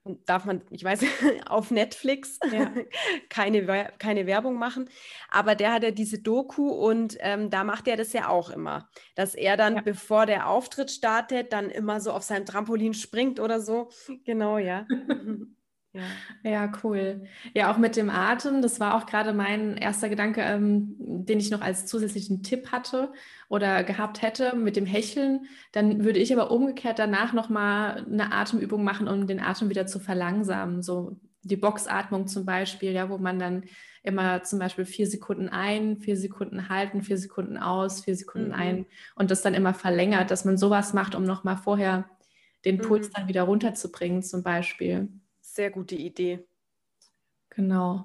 darf 0.04 0.45
man, 0.45 0.62
ich 0.71 0.83
weiß, 0.83 1.00
auf 1.47 1.71
Netflix 1.71 2.38
ja. 2.50 2.73
keine, 3.28 3.92
keine 3.99 4.26
Werbung 4.26 4.57
machen. 4.57 4.88
Aber 5.28 5.54
der 5.54 5.73
hat 5.73 5.83
ja 5.83 5.90
diese 5.90 6.21
Doku 6.21 6.69
und 6.69 7.16
ähm, 7.21 7.50
da 7.50 7.64
macht 7.64 7.87
er 7.88 7.97
das 7.97 8.12
ja 8.12 8.28
auch 8.28 8.50
immer, 8.50 8.88
dass 9.14 9.35
er 9.35 9.57
dann, 9.57 9.76
ja. 9.76 9.83
bevor 9.83 10.26
der 10.26 10.49
Auftritt 10.49 10.90
startet, 10.90 11.52
dann 11.52 11.71
immer 11.71 12.00
so 12.00 12.12
auf 12.12 12.23
seinem 12.23 12.47
Trampolin 12.47 12.95
springt 12.95 13.40
oder 13.40 13.61
so. 13.61 13.90
Genau, 14.25 14.59
ja. 14.59 14.87
Ja. 15.92 16.02
ja, 16.44 16.73
cool. 16.85 17.25
Ja, 17.52 17.73
auch 17.73 17.78
mit 17.78 17.97
dem 17.97 18.11
Atem, 18.11 18.62
das 18.62 18.78
war 18.78 18.94
auch 18.94 19.06
gerade 19.06 19.32
mein 19.32 19.76
erster 19.76 20.09
Gedanke, 20.09 20.40
ähm, 20.40 20.94
den 20.99 21.40
ich 21.40 21.50
noch 21.50 21.62
als 21.62 21.87
zusätzlichen 21.87 22.44
Tipp 22.44 22.70
hatte 22.70 23.12
oder 23.49 23.82
gehabt 23.82 24.23
hätte 24.23 24.54
mit 24.54 24.76
dem 24.76 24.87
Hecheln. 24.87 25.47
Dann 25.73 26.04
würde 26.04 26.20
ich 26.20 26.32
aber 26.32 26.52
umgekehrt 26.52 27.00
danach 27.00 27.32
nochmal 27.32 28.06
eine 28.06 28.32
Atemübung 28.32 28.85
machen, 28.85 29.09
um 29.09 29.26
den 29.26 29.40
Atem 29.40 29.68
wieder 29.68 29.87
zu 29.87 29.99
verlangsamen. 29.99 30.80
So 30.80 31.16
die 31.42 31.56
Boxatmung 31.56 32.28
zum 32.28 32.44
Beispiel, 32.44 32.92
ja, 32.92 33.11
wo 33.11 33.18
man 33.18 33.40
dann 33.40 33.64
immer 34.04 34.44
zum 34.44 34.61
Beispiel 34.61 34.85
vier 34.85 35.09
Sekunden 35.09 35.49
ein, 35.49 35.99
vier 35.99 36.16
Sekunden 36.16 36.68
halten, 36.68 37.02
vier 37.02 37.18
Sekunden 37.18 37.59
aus, 37.59 38.04
vier 38.04 38.14
Sekunden 38.14 38.49
mhm. 38.49 38.54
ein 38.54 38.87
und 39.16 39.32
das 39.32 39.42
dann 39.42 39.54
immer 39.54 39.75
verlängert, 39.75 40.30
dass 40.30 40.44
man 40.44 40.56
sowas 40.56 40.94
macht, 40.94 41.16
um 41.16 41.25
nochmal 41.25 41.56
vorher 41.56 42.09
den 42.64 42.78
Puls 42.78 43.09
mhm. 43.09 43.12
dann 43.14 43.28
wieder 43.28 43.42
runterzubringen, 43.42 44.23
zum 44.23 44.44
Beispiel. 44.44 45.09
Sehr 45.52 45.71
gute 45.71 45.97
Idee. 45.97 46.47
Genau. 47.49 48.04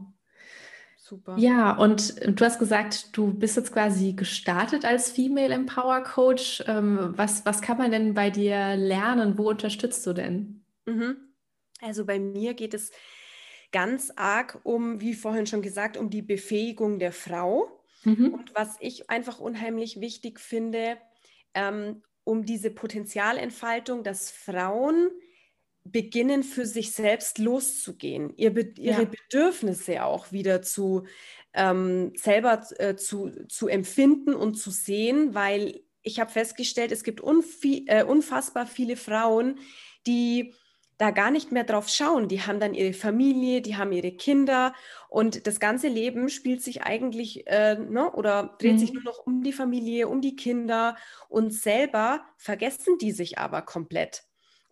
Super. 0.98 1.38
Ja, 1.38 1.78
und 1.78 2.16
du 2.26 2.44
hast 2.44 2.58
gesagt, 2.58 3.16
du 3.16 3.32
bist 3.32 3.56
jetzt 3.56 3.72
quasi 3.72 4.14
gestartet 4.14 4.84
als 4.84 5.12
Female 5.12 5.54
Empower 5.54 6.02
Coach. 6.02 6.64
Ähm, 6.66 7.14
was, 7.16 7.46
was 7.46 7.62
kann 7.62 7.78
man 7.78 7.92
denn 7.92 8.16
bei 8.16 8.32
dir 8.32 8.76
lernen? 8.76 9.38
Wo 9.38 9.48
unterstützt 9.50 10.08
du 10.08 10.14
denn? 10.14 10.66
Mhm. 10.86 11.18
Also 11.82 12.06
bei 12.06 12.18
mir 12.18 12.56
geht 12.56 12.74
es 12.74 12.92
ganz 13.72 14.12
arg 14.16 14.60
um, 14.64 15.00
wie 15.00 15.14
vorhin 15.14 15.46
schon 15.46 15.62
gesagt, 15.62 15.98
um 15.98 16.10
die 16.10 16.24
Befähigung 16.24 16.98
der 16.98 17.12
Frau. 17.12 17.84
Mhm. 18.06 18.34
Und 18.34 18.56
was 18.56 18.78
ich 18.80 19.12
einfach 19.12 19.40
unheimlich 19.40 20.02
wichtig 20.02 20.40
finde, 20.40 20.98
ähm, 21.54 22.02
um 22.24 22.44
diese 22.44 22.72
Potenzialentfaltung, 22.72 24.04
dass 24.04 24.32
Frauen 24.32 25.12
beginnen 25.86 26.44
für 26.44 26.66
sich 26.66 26.92
selbst 26.92 27.38
loszugehen, 27.38 28.34
ihr 28.36 28.54
Be 28.54 28.74
ihre 28.78 29.04
ja. 29.04 29.10
Bedürfnisse 29.10 30.04
auch 30.04 30.32
wieder 30.32 30.62
zu 30.62 31.04
ähm, 31.54 32.12
selber 32.16 32.64
äh, 32.80 32.96
zu, 32.96 33.32
zu 33.48 33.68
empfinden 33.68 34.34
und 34.34 34.56
zu 34.56 34.72
sehen, 34.72 35.34
weil 35.34 35.82
ich 36.02 36.20
habe 36.20 36.32
festgestellt, 36.32 36.92
es 36.92 37.04
gibt 37.04 37.22
äh, 37.22 38.04
unfassbar 38.04 38.68
viele 38.68 38.98
Frauen, 38.98 39.60
die 40.06 40.54
da 40.98 41.12
gar 41.12 41.32
nicht 41.32 41.52
mehr 41.52 41.64
drauf 41.64 41.90
schauen. 41.90 42.28
Die 42.28 42.42
haben 42.42 42.60
dann 42.60 42.74
ihre 42.74 42.94
Familie, 42.94 43.62
die 43.62 43.76
haben 43.76 43.92
ihre 43.92 44.12
Kinder 44.12 44.74
und 45.10 45.46
das 45.46 45.60
ganze 45.60 45.88
Leben 45.88 46.30
spielt 46.30 46.62
sich 46.62 46.84
eigentlich 46.84 47.48
äh, 47.48 47.76
ne, 47.76 48.12
oder 48.12 48.56
dreht 48.60 48.74
mhm. 48.74 48.80
sich 48.80 48.94
nur 48.94 49.04
noch 49.04 49.26
um 49.26 49.44
die 49.44 49.54
Familie, 49.54 50.08
um 50.08 50.22
die 50.22 50.36
Kinder 50.36 50.96
und 51.30 51.54
selber 51.54 52.26
vergessen 52.38 52.98
die 53.00 53.12
sich 53.12 53.38
aber 53.38 53.62
komplett. 53.62 54.24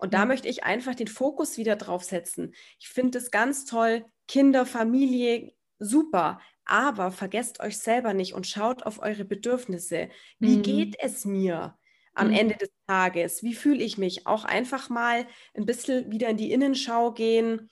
Und 0.04 0.14
da 0.14 0.26
mhm. 0.26 0.32
möchte 0.32 0.50
ich 0.50 0.66
einfach 0.66 0.96
den 0.96 1.08
Fokus 1.08 1.58
wieder 1.58 1.78
drauf 1.78 2.04
setzen. 2.04 2.54
Ich 2.78 2.90
finde 2.90 3.20
es 3.20 3.32
ganz 3.32 3.64
toll, 3.64 4.04
Kinder, 4.28 4.66
Familie, 4.66 5.54
super. 5.80 6.42
Aber 6.66 7.10
vergesst 7.10 7.62
euch 7.62 7.78
selber 7.78 8.14
nicht 8.14 8.34
und 8.34 8.46
schaut 8.46 8.84
auf 8.84 9.02
eure 9.02 9.24
Bedürfnisse. 9.24 10.10
Wie 10.40 10.58
mhm. 10.58 10.62
geht 10.62 10.98
es 11.00 11.24
mir 11.24 11.78
am 12.14 12.28
mhm. 12.28 12.34
Ende 12.34 12.56
des 12.58 12.70
Tages? 12.86 13.44
Wie 13.44 13.54
fühle 13.54 13.82
ich 13.82 13.98
mich? 13.98 14.28
Auch 14.28 14.44
einfach 14.44 14.90
mal 14.90 15.26
ein 15.54 15.66
bisschen 15.66 16.12
wieder 16.12 16.28
in 16.28 16.36
die 16.36 16.52
Innenschau 16.52 17.14
gehen. 17.14 17.70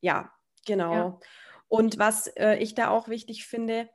Ja, 0.00 0.32
genau. 0.64 0.94
Ja. 0.94 1.20
Und 1.68 1.98
was 1.98 2.28
äh, 2.38 2.56
ich 2.56 2.74
da 2.74 2.88
auch 2.88 3.08
wichtig 3.08 3.44
finde, 3.44 3.90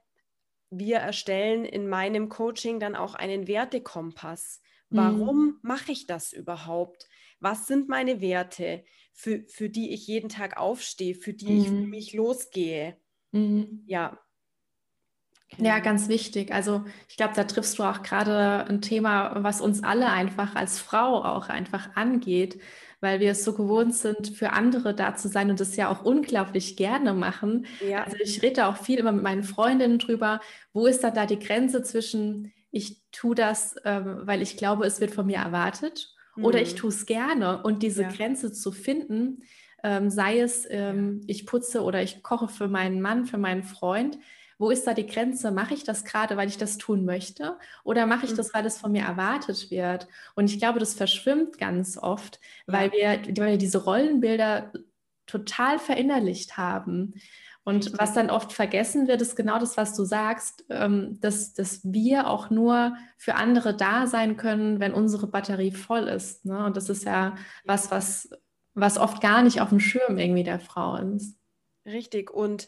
wir 0.70 0.98
erstellen 0.98 1.66
in 1.66 1.90
meinem 1.90 2.30
Coaching 2.30 2.80
dann 2.80 2.96
auch 2.96 3.16
einen 3.16 3.48
Wertekompass. 3.48 4.62
Mhm. 4.92 4.98
Warum 4.98 5.60
mache 5.64 5.92
ich 5.92 6.06
das 6.06 6.32
überhaupt? 6.32 7.08
Was 7.42 7.68
sind 7.68 7.90
meine 7.90 8.22
Werte, 8.22 8.84
für, 9.14 9.44
für 9.48 9.70
die 9.70 9.94
ich 9.94 10.08
jeden 10.08 10.30
Tag 10.30 10.58
aufstehe, 10.58 11.16
für 11.16 11.34
die 11.34 11.52
mhm. 11.52 11.60
ich 11.60 11.68
für 11.68 11.74
mhm. 11.74 11.90
mich 11.90 12.14
losgehe. 12.14 12.98
Mhm. 13.32 13.84
Ja. 13.88 14.18
Ja, 15.58 15.80
ganz 15.80 16.08
wichtig. 16.08 16.54
Also 16.54 16.86
ich 17.10 17.18
glaube, 17.18 17.34
da 17.36 17.44
triffst 17.44 17.78
du 17.78 17.84
auch 17.84 18.04
gerade 18.04 18.66
ein 18.70 18.82
Thema, 18.82 19.44
was 19.44 19.60
uns 19.60 19.84
alle 19.84 20.10
einfach 20.10 20.56
als 20.56 20.80
Frau 20.80 21.26
auch 21.26 21.50
einfach 21.50 21.94
angeht, 21.96 22.62
weil 23.02 23.20
wir 23.20 23.32
es 23.32 23.44
so 23.44 23.54
gewohnt 23.54 23.94
sind, 23.94 24.30
für 24.30 24.54
andere 24.54 24.96
da 24.96 25.16
zu 25.16 25.28
sein 25.28 25.50
und 25.50 25.60
das 25.60 25.76
ja 25.76 25.90
auch 25.90 26.06
unglaublich 26.06 26.78
gerne 26.78 27.14
machen. 27.14 27.66
Ja. 27.86 28.04
Also 28.04 28.16
ich 28.24 28.42
rede 28.42 28.68
auch 28.68 28.78
viel 28.78 29.00
immer 29.00 29.12
mit 29.12 29.24
meinen 29.24 29.44
Freundinnen 29.44 30.00
drüber, 30.00 30.40
wo 30.72 30.88
ist 30.88 31.04
dann 31.04 31.16
da 31.16 31.26
die 31.26 31.40
Grenze 31.40 31.84
zwischen, 31.84 32.54
ich 32.72 33.02
tue 33.12 33.36
das, 33.36 33.76
ähm, 33.84 34.22
weil 34.24 34.42
ich 34.42 34.56
glaube, 34.56 34.86
es 34.86 35.02
wird 35.02 35.12
von 35.12 35.26
mir 35.26 35.40
erwartet 35.40 36.16
oder 36.38 36.62
ich 36.62 36.74
mhm. 36.74 36.78
tue 36.78 36.90
es 36.90 37.06
gerne. 37.06 37.64
Und 37.64 37.84
diese 37.84 38.04
ja. 38.04 38.10
Grenze 38.10 38.52
zu 38.52 38.72
finden, 38.72 39.44
ähm, 39.84 40.10
sei 40.10 40.40
es, 40.40 40.68
ähm, 40.70 41.22
ich 41.28 41.46
putze 41.46 41.84
oder 41.84 42.02
ich 42.02 42.24
koche 42.24 42.48
für 42.48 42.68
meinen 42.68 43.02
Mann, 43.02 43.26
für 43.26 43.38
meinen 43.38 43.64
Freund, 43.64 44.18
wo 44.62 44.70
ist 44.70 44.86
da 44.86 44.94
die 44.94 45.08
Grenze? 45.08 45.52
Mache 45.52 45.74
ich 45.74 45.84
das 45.84 46.06
gerade, 46.06 46.38
weil 46.38 46.48
ich 46.48 46.58
das 46.58 46.78
tun 46.78 47.04
möchte? 47.04 47.58
Oder 47.84 48.06
mache 48.06 48.26
ich 48.26 48.34
mhm. 48.34 48.38
das, 48.38 48.54
weil 48.54 48.64
es 48.64 48.78
von 48.78 48.92
mir 48.92 49.02
erwartet 49.02 49.72
wird? 49.72 50.08
Und 50.36 50.52
ich 50.52 50.60
glaube, 50.60 50.78
das 50.78 50.94
verschwimmt 50.94 51.58
ganz 51.58 51.98
oft, 51.98 52.40
weil, 52.68 52.92
wir, 52.92 53.22
weil 53.40 53.52
wir 53.52 53.58
diese 53.58 53.80
Rollenbilder 53.80 54.72
total 55.26 55.80
verinnerlicht 55.80 56.58
haben. 56.58 57.16
Und 57.64 57.98
was 58.00 58.14
dann 58.14 58.32
oft 58.32 58.54
vergessen 58.54 59.08
wird, 59.08 59.22
ist 59.22 59.36
genau 59.36 59.60
das, 59.60 59.78
was 59.78 59.96
du 59.96 60.04
sagst, 60.04 60.66
ähm, 60.70 61.20
dass, 61.22 61.54
dass 61.54 61.82
wir 61.84 62.28
auch 62.28 62.50
nur 62.50 62.96
für 63.18 63.36
andere 63.36 63.76
da 63.76 64.08
sein 64.08 64.36
können, 64.36 64.80
wenn 64.80 64.94
unsere 64.94 65.28
Batterie 65.28 65.72
voll 65.72 66.08
ist. 66.08 66.44
Ne? 66.46 66.66
Und 66.66 66.76
das 66.76 66.90
ist 66.90 67.06
ja 67.06 67.36
was, 67.64 67.92
was, 67.92 68.30
was 68.74 68.98
oft 68.98 69.22
gar 69.22 69.44
nicht 69.44 69.62
auf 69.62 69.70
dem 69.70 69.80
Schirm 69.80 70.18
irgendwie 70.18 70.44
der 70.44 70.60
Frau 70.60 70.96
ist. 70.96 71.38
Richtig. 71.86 72.32
Und 72.32 72.68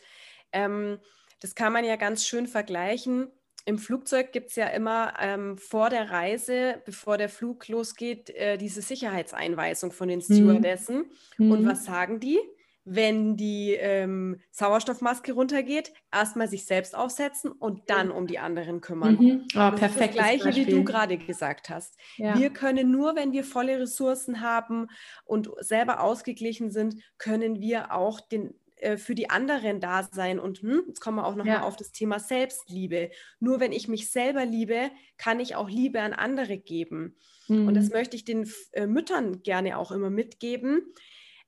ähm, 0.51 0.99
das 1.39 1.55
kann 1.55 1.73
man 1.73 1.85
ja 1.85 1.95
ganz 1.95 2.25
schön 2.27 2.45
vergleichen. 2.45 3.31
Im 3.65 3.79
Flugzeug 3.79 4.31
gibt 4.31 4.49
es 4.49 4.55
ja 4.57 4.67
immer 4.67 5.13
ähm, 5.19 5.57
vor 5.57 5.89
der 5.89 6.11
Reise, 6.11 6.81
bevor 6.85 7.17
der 7.17 7.29
Flug 7.29 7.67
losgeht, 7.67 8.29
äh, 8.31 8.57
diese 8.57 8.81
Sicherheitseinweisung 8.81 9.91
von 9.91 10.07
den 10.07 10.19
mhm. 10.19 10.23
Stewardessen. 10.23 11.05
Mhm. 11.37 11.51
Und 11.51 11.65
was 11.65 11.85
sagen 11.85 12.19
die? 12.19 12.39
Wenn 12.85 13.37
die 13.37 13.73
ähm, 13.73 14.41
Sauerstoffmaske 14.51 15.33
runtergeht, 15.33 15.93
erstmal 16.11 16.49
sich 16.49 16.65
selbst 16.65 16.95
aufsetzen 16.95 17.51
und 17.51 17.89
dann 17.89 18.11
um 18.11 18.27
die 18.27 18.39
anderen 18.39 18.81
kümmern. 18.81 19.15
Mhm. 19.15 19.47
Oh, 19.55 19.71
das 19.71 19.91
ist 19.91 19.99
das 19.99 20.11
Gleiche, 20.11 20.45
Beispiel. 20.45 20.67
wie 20.67 20.71
du 20.71 20.83
gerade 20.83 21.17
gesagt 21.17 21.69
hast. 21.69 21.97
Ja. 22.17 22.37
Wir 22.37 22.49
können 22.49 22.91
nur, 22.91 23.15
wenn 23.15 23.31
wir 23.31 23.45
volle 23.45 23.79
Ressourcen 23.79 24.41
haben 24.41 24.87
und 25.23 25.49
selber 25.59 26.01
ausgeglichen 26.01 26.71
sind, 26.71 26.95
können 27.17 27.61
wir 27.61 27.93
auch 27.93 28.19
den, 28.19 28.53
äh, 28.77 28.97
für 28.97 29.15
die 29.15 29.29
anderen 29.29 29.79
da 29.79 30.03
sein. 30.03 30.37
Und 30.37 30.59
hm, 30.59 30.83
jetzt 30.87 30.99
kommen 30.99 31.17
wir 31.17 31.25
auch 31.25 31.35
nochmal 31.35 31.55
ja. 31.55 31.63
auf 31.63 31.77
das 31.77 31.93
Thema 31.93 32.19
Selbstliebe. 32.19 33.11
Nur 33.39 33.61
wenn 33.61 33.71
ich 33.71 33.87
mich 33.87 34.11
selber 34.11 34.45
liebe, 34.45 34.91
kann 35.17 35.39
ich 35.39 35.55
auch 35.55 35.69
Liebe 35.69 36.01
an 36.01 36.11
andere 36.11 36.57
geben. 36.57 37.15
Mhm. 37.47 37.67
Und 37.67 37.75
das 37.75 37.85
mhm. 37.85 37.93
möchte 37.93 38.17
ich 38.17 38.25
den 38.25 38.51
äh, 38.73 38.87
Müttern 38.87 39.41
gerne 39.41 39.77
auch 39.77 39.93
immer 39.93 40.09
mitgeben 40.09 40.93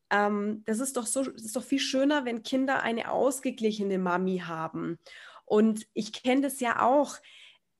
ähm, 0.09 0.63
das 0.65 0.79
ist 0.79 0.97
doch 0.97 1.05
so, 1.05 1.21
ist 1.21 1.55
doch 1.55 1.63
viel 1.63 1.79
schöner, 1.79 2.25
wenn 2.25 2.43
Kinder 2.43 2.83
eine 2.83 3.11
ausgeglichene 3.11 3.97
Mami 3.97 4.43
haben. 4.45 4.99
Und 5.45 5.85
ich 5.93 6.13
kenne 6.13 6.41
das 6.41 6.59
ja 6.59 6.81
auch 6.81 7.17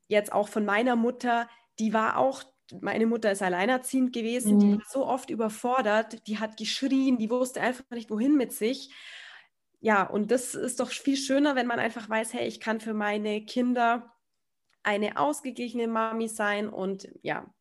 jetzt 0.08 0.32
auch 0.32 0.48
von 0.48 0.66
meiner 0.66 0.96
Mutter, 0.96 1.50
die 1.80 1.94
war 1.94 2.18
auch 2.18 2.44
meine 2.82 3.06
Mutter 3.06 3.32
ist 3.32 3.42
alleinerziehend 3.42 4.14
gewesen, 4.14 4.56
mhm. 4.56 4.60
die 4.60 4.72
war 4.78 4.86
so 4.90 5.06
oft 5.06 5.30
überfordert, 5.30 6.26
die 6.28 6.40
hat 6.40 6.58
geschrien, 6.58 7.18
die 7.18 7.30
wusste 7.30 7.62
einfach 7.62 7.84
nicht, 7.92 8.10
wohin 8.10 8.36
mit 8.36 8.54
sich. 8.54 8.92
Ja, 9.82 10.04
und 10.04 10.32
das 10.32 10.56
ist 10.56 10.80
doch 10.80 10.90
viel 10.90 11.18
schöner, 11.18 11.56
wenn 11.56 11.68
man 11.68 11.80
einfach 11.80 12.10
weiß, 12.10 12.34
hey, 12.34 12.48
ich 12.48 12.60
kann 12.60 12.80
für 12.80 12.94
meine 12.94 13.46
Kinder 13.46 14.12
eine 14.82 15.18
ausgeglichene 15.18 15.88
Mami 15.88 16.28
sein 16.28 16.70
und 16.70 17.08
ja, 17.22 17.54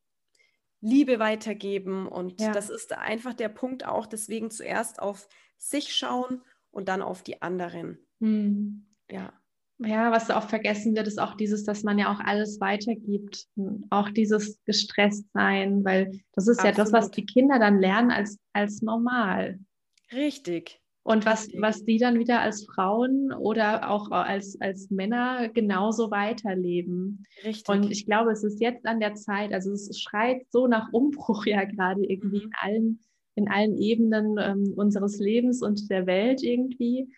Liebe 0.85 1.19
weitergeben. 1.19 2.07
Und 2.07 2.41
ja. 2.41 2.53
das 2.53 2.69
ist 2.69 2.93
einfach 2.93 3.33
der 3.33 3.49
Punkt 3.49 3.87
auch, 3.87 4.07
deswegen 4.07 4.51
zuerst 4.51 5.01
auf 5.01 5.29
sich 5.57 5.97
schauen 5.97 6.43
und 6.71 6.89
dann 6.89 7.01
auf 7.01 7.23
die 7.23 7.41
anderen. 7.41 7.99
Hm. 8.21 8.87
Ja. 9.11 9.33
Ja, 9.79 10.13
was 10.13 10.31
oft 10.31 10.51
vergessen 10.51 10.95
wird, 10.95 11.09
ist 11.09 11.19
auch 11.19 11.35
dieses, 11.35 11.65
dass 11.65 11.83
man 11.83 11.99
ja 11.99 12.13
auch 12.13 12.21
alles 12.21 12.61
weitergibt. 12.61 13.49
Auch 13.91 14.09
dieses 14.11 14.63
gestresst 14.65 15.27
sein, 15.33 15.85
weil 15.85 16.23
das 16.33 16.47
ist 16.47 16.59
Absolut. 16.59 16.77
ja 16.79 16.85
das, 16.85 16.93
was 16.93 17.11
die 17.11 17.27
Kinder 17.27 17.59
dann 17.59 17.81
lernen 17.81 18.13
als, 18.13 18.39
als 18.53 18.83
normal. 18.83 19.59
Richtig. 20.13 20.81
Und 21.05 21.27
was, 21.27 21.49
was 21.59 21.85
die 21.85 21.99
dann 21.99 22.19
wieder 22.19 22.41
als 22.41 22.65
Frauen 22.65 23.31
oder 23.33 23.91
auch 23.91 24.11
als, 24.11 24.59
als 24.61 24.91
Männer 24.91 25.51
genauso 25.51 26.11
weiterleben. 26.11 27.25
Richtig. 27.45 27.69
Und 27.69 27.91
ich 27.91 28.07
glaube, 28.07 28.33
es 28.33 28.43
ist 28.43 28.61
jetzt 28.61 28.87
an 28.87 29.01
der 29.01 29.15
Zeit, 29.15 29.53
also 29.53 29.71
es 29.73 30.01
schreit 30.01 30.47
so 30.49 30.67
nach 30.67 30.93
Umbruch 30.93 31.45
ja 31.47 31.65
gerade 31.65 32.03
irgendwie 32.05 32.39
mhm. 32.39 32.45
in 32.45 32.53
allen, 32.59 33.01
in 33.35 33.49
allen 33.49 33.77
Ebenen 33.77 34.37
ähm, 34.41 34.73
unseres 34.77 35.19
Lebens 35.19 35.63
und 35.63 35.91
der 35.91 36.07
Welt 36.07 36.43
irgendwie, 36.43 37.13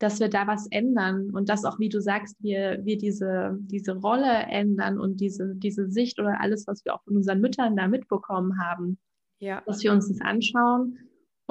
dass 0.00 0.18
wir 0.18 0.28
da 0.28 0.48
was 0.48 0.66
ändern 0.72 1.30
und 1.30 1.48
dass 1.48 1.64
auch, 1.64 1.78
wie 1.78 1.90
du 1.90 2.00
sagst, 2.00 2.36
wir, 2.40 2.80
wir 2.82 2.98
diese, 2.98 3.56
diese 3.60 3.92
Rolle 3.98 4.46
ändern 4.50 4.98
und 4.98 5.20
diese, 5.20 5.54
diese 5.54 5.88
Sicht 5.88 6.18
oder 6.18 6.40
alles, 6.40 6.66
was 6.66 6.84
wir 6.84 6.92
auch 6.92 7.04
von 7.04 7.18
unseren 7.18 7.40
Müttern 7.40 7.76
da 7.76 7.86
mitbekommen 7.86 8.58
haben, 8.60 8.98
ja. 9.38 9.62
dass 9.64 9.84
wir 9.84 9.92
uns 9.92 10.08
das 10.08 10.20
anschauen 10.20 10.98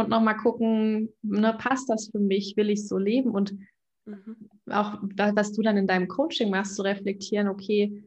und 0.02 0.10
nochmal 0.10 0.38
gucken, 0.38 1.10
ne, 1.22 1.56
passt 1.58 1.90
das 1.90 2.10
für 2.12 2.20
mich, 2.20 2.56
will 2.58 2.70
ich 2.70 2.88
so 2.88 2.98
leben 2.98 3.32
und 3.32 3.56
mhm. 4.06 4.50
auch 4.70 5.00
was 5.36 5.54
du 5.54 5.62
dann 5.62 5.78
in 5.78 5.88
deinem 5.88 6.08
Coaching 6.08 6.50
machst, 6.50 6.76
zu 6.76 6.82
reflektieren, 6.82 7.48
okay, 7.48 8.04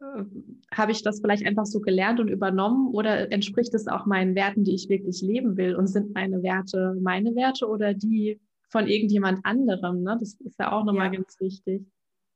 äh, 0.00 0.24
habe 0.72 0.92
ich 0.92 1.02
das 1.02 1.20
vielleicht 1.20 1.46
einfach 1.46 1.66
so 1.66 1.80
gelernt 1.80 2.20
und 2.20 2.28
übernommen 2.28 2.92
oder 2.92 3.30
entspricht 3.32 3.74
es 3.74 3.86
auch 3.86 4.06
meinen 4.06 4.34
Werten, 4.34 4.64
die 4.64 4.74
ich 4.74 4.88
wirklich 4.88 5.22
leben 5.22 5.56
will 5.56 5.76
und 5.76 5.86
sind 5.86 6.14
meine 6.14 6.42
Werte 6.42 6.96
meine 7.00 7.34
Werte 7.34 7.68
oder 7.68 7.94
die 7.94 8.40
von 8.70 8.88
irgendjemand 8.88 9.44
anderem? 9.44 10.02
Ne? 10.02 10.16
Das 10.18 10.34
ist 10.34 10.58
ja 10.58 10.72
auch 10.72 10.84
nochmal 10.84 11.12
ja. 11.12 11.20
ganz 11.20 11.38
wichtig. 11.40 11.86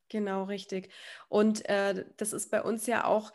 Genau, 0.09 0.45
richtig. 0.45 0.89
Und 1.29 1.69
äh, 1.69 2.05
das 2.17 2.33
ist 2.33 2.51
bei 2.51 2.63
uns 2.63 2.87
ja 2.87 3.05
auch, 3.05 3.33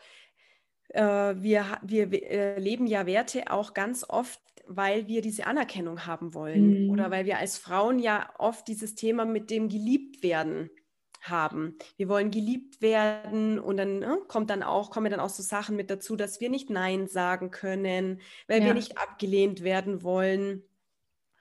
äh, 0.88 1.02
wir, 1.02 1.64
wir, 1.82 2.10
wir 2.10 2.30
äh, 2.30 2.58
leben 2.58 2.86
ja 2.86 3.06
Werte 3.06 3.50
auch 3.50 3.74
ganz 3.74 4.04
oft 4.08 4.40
weil 4.66 5.06
wir 5.06 5.20
diese 5.20 5.46
Anerkennung 5.46 6.06
haben 6.06 6.34
wollen 6.34 6.84
mhm. 6.84 6.90
oder 6.90 7.10
weil 7.10 7.26
wir 7.26 7.38
als 7.38 7.58
Frauen 7.58 7.98
ja 7.98 8.30
oft 8.38 8.66
dieses 8.68 8.94
Thema 8.94 9.24
mit 9.24 9.50
dem 9.50 9.68
geliebt 9.68 10.22
werden 10.22 10.70
haben. 11.20 11.76
Wir 11.96 12.08
wollen 12.08 12.30
geliebt 12.30 12.82
werden 12.82 13.58
und 13.58 13.76
dann 13.76 13.98
ne, 14.00 14.18
kommt 14.28 14.50
dann 14.50 14.62
auch, 14.62 14.90
kommen 14.90 15.10
dann 15.10 15.20
auch 15.20 15.30
so 15.30 15.42
Sachen 15.42 15.76
mit 15.76 15.90
dazu, 15.90 16.16
dass 16.16 16.40
wir 16.40 16.50
nicht 16.50 16.70
Nein 16.70 17.06
sagen 17.06 17.50
können, 17.50 18.20
weil 18.46 18.60
ja. 18.60 18.66
wir 18.66 18.74
nicht 18.74 18.98
abgelehnt 18.98 19.62
werden 19.62 20.02
wollen. 20.02 20.62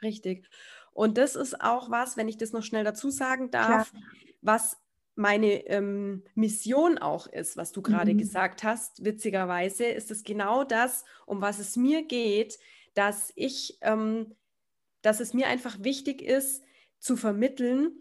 Richtig. 0.02 0.48
Und 0.94 1.18
das 1.18 1.36
ist 1.36 1.60
auch 1.62 1.90
was, 1.90 2.18
wenn 2.18 2.28
ich 2.28 2.38
das 2.38 2.52
noch 2.52 2.64
schnell 2.64 2.84
dazu 2.84 3.10
sagen 3.10 3.52
darf, 3.52 3.92
Klar. 3.92 4.04
was 4.42 4.78
meine 5.16 5.68
ähm, 5.68 6.24
Mission 6.34 6.98
auch 6.98 7.28
ist, 7.28 7.58
was 7.58 7.72
du 7.72 7.82
gerade 7.82 8.14
mhm. 8.14 8.18
gesagt 8.18 8.64
hast. 8.64 9.04
Witzigerweise 9.04 9.86
ist 9.86 10.12
es 10.12 10.24
genau 10.24 10.64
das, 10.64 11.06
um 11.26 11.42
was 11.42 11.60
es 11.60 11.76
mir 11.76 12.04
geht, 12.04 12.58
dass 12.94 13.32
ich, 13.36 13.78
ähm, 13.82 14.36
dass 15.02 15.20
es 15.20 15.34
mir 15.34 15.48
einfach 15.48 15.78
wichtig 15.84 16.22
ist, 16.22 16.64
zu 17.00 17.18
vermitteln, 17.18 17.92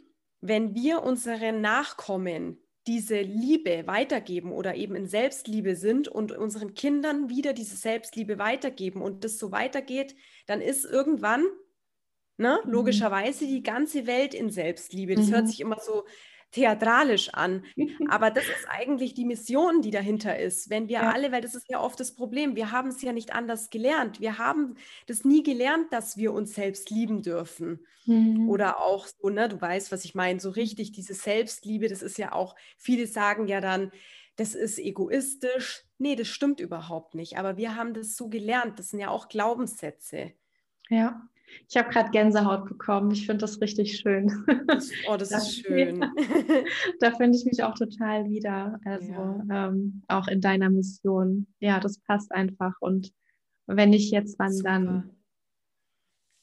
wenn 0.40 0.74
wir 0.74 1.02
unseren 1.02 1.60
Nachkommen 1.60 2.58
diese 2.86 3.20
Liebe 3.20 3.86
weitergeben 3.86 4.50
oder 4.52 4.74
eben 4.74 4.96
in 4.96 5.06
Selbstliebe 5.06 5.76
sind 5.76 6.08
und 6.08 6.32
unseren 6.32 6.74
Kindern 6.74 7.28
wieder 7.28 7.52
diese 7.52 7.76
Selbstliebe 7.76 8.38
weitergeben 8.38 9.02
und 9.02 9.24
das 9.24 9.38
so 9.38 9.52
weitergeht, 9.52 10.16
dann 10.46 10.60
ist 10.60 10.84
irgendwann 10.84 11.44
ne, 12.38 12.58
mhm. 12.64 12.70
logischerweise 12.70 13.46
die 13.46 13.62
ganze 13.62 14.06
Welt 14.06 14.34
in 14.34 14.50
Selbstliebe. 14.50 15.14
Das 15.14 15.28
mhm. 15.28 15.34
hört 15.34 15.48
sich 15.48 15.60
immer 15.60 15.78
so 15.80 16.04
theatralisch 16.52 17.30
an. 17.30 17.64
Aber 18.08 18.30
das 18.30 18.44
ist 18.44 18.68
eigentlich 18.68 19.14
die 19.14 19.24
Mission, 19.24 19.82
die 19.82 19.90
dahinter 19.90 20.38
ist. 20.38 20.70
Wenn 20.70 20.88
wir 20.88 21.00
ja. 21.00 21.10
alle, 21.10 21.32
weil 21.32 21.40
das 21.40 21.54
ist 21.54 21.68
ja 21.68 21.80
oft 21.80 21.98
das 21.98 22.14
Problem, 22.14 22.54
wir 22.56 22.70
haben 22.70 22.88
es 22.88 23.02
ja 23.02 23.12
nicht 23.12 23.32
anders 23.32 23.70
gelernt. 23.70 24.20
Wir 24.20 24.38
haben 24.38 24.76
das 25.06 25.24
nie 25.24 25.42
gelernt, 25.42 25.92
dass 25.92 26.16
wir 26.16 26.32
uns 26.32 26.54
selbst 26.54 26.90
lieben 26.90 27.22
dürfen. 27.22 27.84
Mhm. 28.06 28.48
Oder 28.48 28.80
auch 28.80 29.06
so, 29.06 29.28
ne, 29.28 29.48
du 29.48 29.60
weißt, 29.60 29.90
was 29.90 30.04
ich 30.04 30.14
meine, 30.14 30.40
so 30.40 30.50
richtig 30.50 30.92
diese 30.92 31.14
Selbstliebe, 31.14 31.88
das 31.88 32.02
ist 32.02 32.18
ja 32.18 32.32
auch, 32.32 32.54
viele 32.76 33.06
sagen 33.06 33.48
ja 33.48 33.60
dann, 33.60 33.90
das 34.36 34.54
ist 34.54 34.78
egoistisch. 34.78 35.84
Nee, 35.98 36.16
das 36.16 36.28
stimmt 36.28 36.60
überhaupt 36.60 37.14
nicht. 37.14 37.38
Aber 37.38 37.56
wir 37.56 37.76
haben 37.76 37.94
das 37.94 38.16
so 38.16 38.28
gelernt. 38.28 38.78
Das 38.78 38.90
sind 38.90 39.00
ja 39.00 39.08
auch 39.08 39.28
Glaubenssätze. 39.28 40.32
Ja. 40.88 41.28
Ich 41.68 41.76
habe 41.76 41.90
gerade 41.90 42.10
Gänsehaut 42.10 42.66
bekommen. 42.66 43.10
Ich 43.10 43.26
finde 43.26 43.38
das 43.38 43.60
richtig 43.60 43.98
schön. 43.98 44.44
Oh, 45.08 45.16
das 45.16 45.30
ist 45.32 45.60
schön. 45.66 46.04
da 47.00 47.12
finde 47.12 47.38
ich 47.38 47.44
mich 47.44 47.62
auch 47.62 47.74
total 47.74 48.28
wieder. 48.28 48.78
Also 48.84 49.12
ja. 49.12 49.68
ähm, 49.68 50.02
auch 50.08 50.28
in 50.28 50.40
deiner 50.40 50.70
Mission. 50.70 51.46
Ja, 51.60 51.80
das 51.80 51.98
passt 52.00 52.32
einfach. 52.32 52.74
Und 52.80 53.12
wenn 53.66 53.90
nicht 53.90 54.12
jetzt, 54.12 54.38
wann 54.38 54.52
Super. 54.52 54.68
dann? 54.68 55.10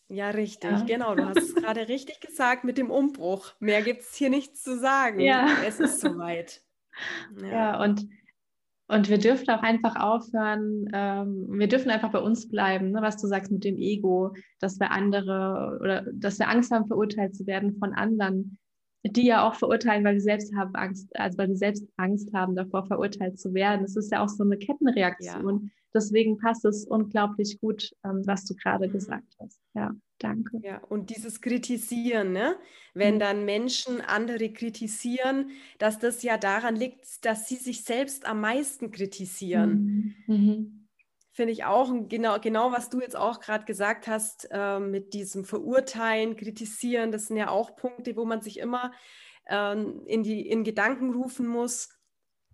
Ja, 0.08 0.32
richtig, 0.32 0.72
ja. 0.72 0.84
genau. 0.86 1.14
Du 1.14 1.26
hast 1.26 1.38
es 1.38 1.56
gerade 1.56 1.88
richtig 1.88 2.20
gesagt 2.20 2.64
mit 2.64 2.78
dem 2.80 2.90
Umbruch. 2.90 3.54
Mehr 3.60 3.84
gibt 3.84 4.02
es 4.02 4.16
hier 4.16 4.32
nichts 4.32 4.64
zu 4.64 4.78
sagen. 4.80 5.20
Ja. 5.20 5.48
Es 5.66 5.80
ist 5.80 6.02
soweit. 6.02 6.64
Ja, 7.42 7.48
ja 7.48 7.84
und 7.84 8.08
und 8.90 9.08
wir 9.08 9.20
dürfen 9.20 9.50
auch 9.52 9.62
einfach 9.62 9.96
aufhören, 9.96 10.90
ähm, 10.94 11.46
wir 11.48 11.68
dürfen 11.68 11.92
einfach 11.92 12.12
bei 12.12 12.20
uns 12.20 12.50
bleiben, 12.50 12.90
ne, 12.90 13.04
was 13.04 13.18
du 13.18 13.28
sagst 13.28 13.52
mit 13.52 13.64
dem 13.64 13.78
Ego, 13.78 14.34
dass 14.60 14.80
wir 14.80 14.90
andere 14.90 15.78
oder 15.80 16.06
dass 16.12 16.40
wir 16.40 16.50
Angst 16.50 16.72
haben, 16.72 16.88
verurteilt 16.88 17.36
zu 17.36 17.46
werden 17.46 17.78
von 17.78 17.94
anderen, 17.94 18.58
die 19.06 19.28
ja 19.28 19.48
auch 19.48 19.54
verurteilen, 19.54 20.04
weil 20.04 20.16
sie 20.16 20.26
selbst 20.26 20.56
haben 20.56 20.74
Angst, 20.74 21.08
also 21.16 21.38
weil 21.38 21.50
sie 21.50 21.58
selbst 21.58 21.88
Angst 21.98 22.34
haben, 22.34 22.56
davor 22.56 22.88
verurteilt 22.88 23.40
zu 23.40 23.54
werden. 23.54 23.84
Das 23.84 23.96
ist 23.96 24.12
ja 24.12 24.24
auch 24.24 24.28
so 24.28 24.44
eine 24.44 24.58
Kettenreaktion. 24.58 25.62
Ja. 25.64 25.70
Deswegen 25.94 26.38
passt 26.38 26.66
es 26.66 26.86
unglaublich 26.86 27.60
gut, 27.60 27.92
ähm, 28.04 28.22
was 28.26 28.46
du 28.46 28.56
gerade 28.56 28.88
mhm. 28.88 28.92
gesagt 28.92 29.36
hast. 29.40 29.60
Ja. 29.74 29.96
Danke. 30.20 30.60
Ja, 30.62 30.80
und 30.90 31.10
dieses 31.10 31.40
Kritisieren, 31.40 32.34
ne? 32.34 32.58
wenn 32.94 33.16
mhm. 33.16 33.20
dann 33.20 33.46
Menschen 33.46 34.02
andere 34.02 34.52
kritisieren, 34.52 35.52
dass 35.78 35.98
das 35.98 36.24
ja 36.24 36.38
daran 36.38 36.76
liegt, 36.76 37.24
dass 37.26 37.48
sie 37.48 37.56
sich 37.56 37.84
selbst 37.86 38.26
am 38.26 38.42
meisten 38.42 38.92
kritisieren. 38.92 40.16
Mhm. 40.28 40.36
mhm. 40.36 40.76
Finde 41.32 41.54
ich 41.54 41.64
auch 41.64 41.94
genau, 42.10 42.38
genau, 42.42 42.74
was 42.74 42.90
du 42.90 43.00
jetzt 43.00 43.16
auch 43.16 43.40
gerade 43.40 43.64
gesagt 43.64 44.08
hast, 44.08 44.50
äh, 44.52 44.78
mit 44.78 45.14
diesem 45.14 45.46
Verurteilen, 45.46 46.36
Kritisieren, 46.36 47.14
das 47.14 47.28
sind 47.28 47.38
ja 47.38 47.50
auch 47.50 47.78
Punkte, 47.78 48.18
wo 48.18 48.26
man 48.26 48.42
sich 48.42 48.60
immer 48.60 48.92
äh, 49.46 49.82
in, 50.06 50.22
die, 50.24 50.46
in 50.50 50.66
Gedanken 50.66 51.14
rufen 51.14 51.48
muss. 51.48 51.98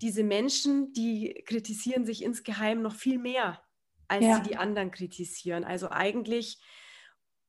Diese 0.01 0.23
Menschen, 0.23 0.93
die 0.93 1.43
kritisieren 1.45 2.05
sich 2.05 2.23
insgeheim 2.23 2.81
noch 2.81 2.95
viel 2.95 3.17
mehr, 3.17 3.61
als 4.07 4.25
ja. 4.25 4.35
sie 4.35 4.49
die 4.49 4.57
anderen 4.57 4.91
kritisieren. 4.91 5.63
Also 5.63 5.89
eigentlich 5.89 6.59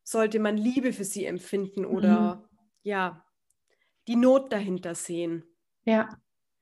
sollte 0.04 0.38
man 0.38 0.56
Liebe 0.56 0.92
für 0.92 1.04
sie 1.04 1.24
empfinden 1.24 1.84
oder 1.84 2.36
mhm. 2.36 2.58
ja, 2.82 3.24
die 4.06 4.16
Not 4.16 4.52
dahinter 4.52 4.94
sehen. 4.94 5.44
Ja. 5.84 6.08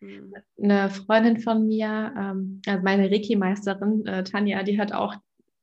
Mhm. 0.00 0.34
Eine 0.62 0.90
Freundin 0.90 1.40
von 1.40 1.66
mir, 1.66 2.14
ähm, 2.16 2.62
also 2.66 2.82
meine 2.82 3.10
Reiki-Meisterin, 3.10 4.06
äh, 4.06 4.24
Tanja, 4.24 4.62
die 4.62 4.80
hat 4.80 4.92
auch, 4.92 5.14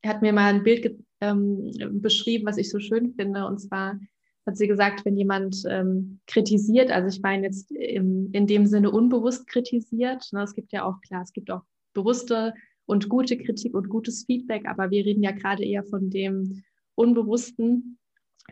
hat 0.06 0.22
mir 0.22 0.34
mal 0.34 0.54
ein 0.54 0.64
Bild 0.64 1.04
ähm, 1.22 1.72
beschrieben, 2.02 2.46
was 2.46 2.58
ich 2.58 2.70
so 2.70 2.80
schön 2.80 3.14
finde. 3.16 3.46
Und 3.46 3.60
zwar 3.60 4.00
hat 4.46 4.58
sie 4.58 4.68
gesagt, 4.68 5.06
wenn 5.06 5.18
jemand 5.18 5.64
ähm, 5.68 6.20
kritisiert, 6.28 6.92
also 6.92 7.16
ich 7.16 7.22
meine 7.22 7.46
jetzt 7.46 7.72
im, 7.72 8.30
in 8.32 8.48
dem 8.48 8.66
Sinne 8.66 8.92
unbewusst 8.92 9.48
kritisiert, 9.48 10.28
ne, 10.32 10.44
es 10.44 10.56
gibt 10.56 10.72
ja 10.72 10.84
auch, 10.84 11.00
klar, 11.02 11.22
es 11.22 11.34
gibt 11.34 11.52
auch 11.52 11.64
bewusste 11.94 12.54
und 12.86 13.10
gute 13.10 13.38
Kritik 13.38 13.76
und 13.76 13.90
gutes 13.90 14.26
Feedback, 14.26 14.68
aber 14.68 14.90
wir 14.90 15.06
reden 15.06 15.24
ja 15.24 15.32
gerade 15.32 15.64
eher 15.64 15.84
von 15.84 16.10
dem 16.10 16.64
Unbewussten, 16.96 18.00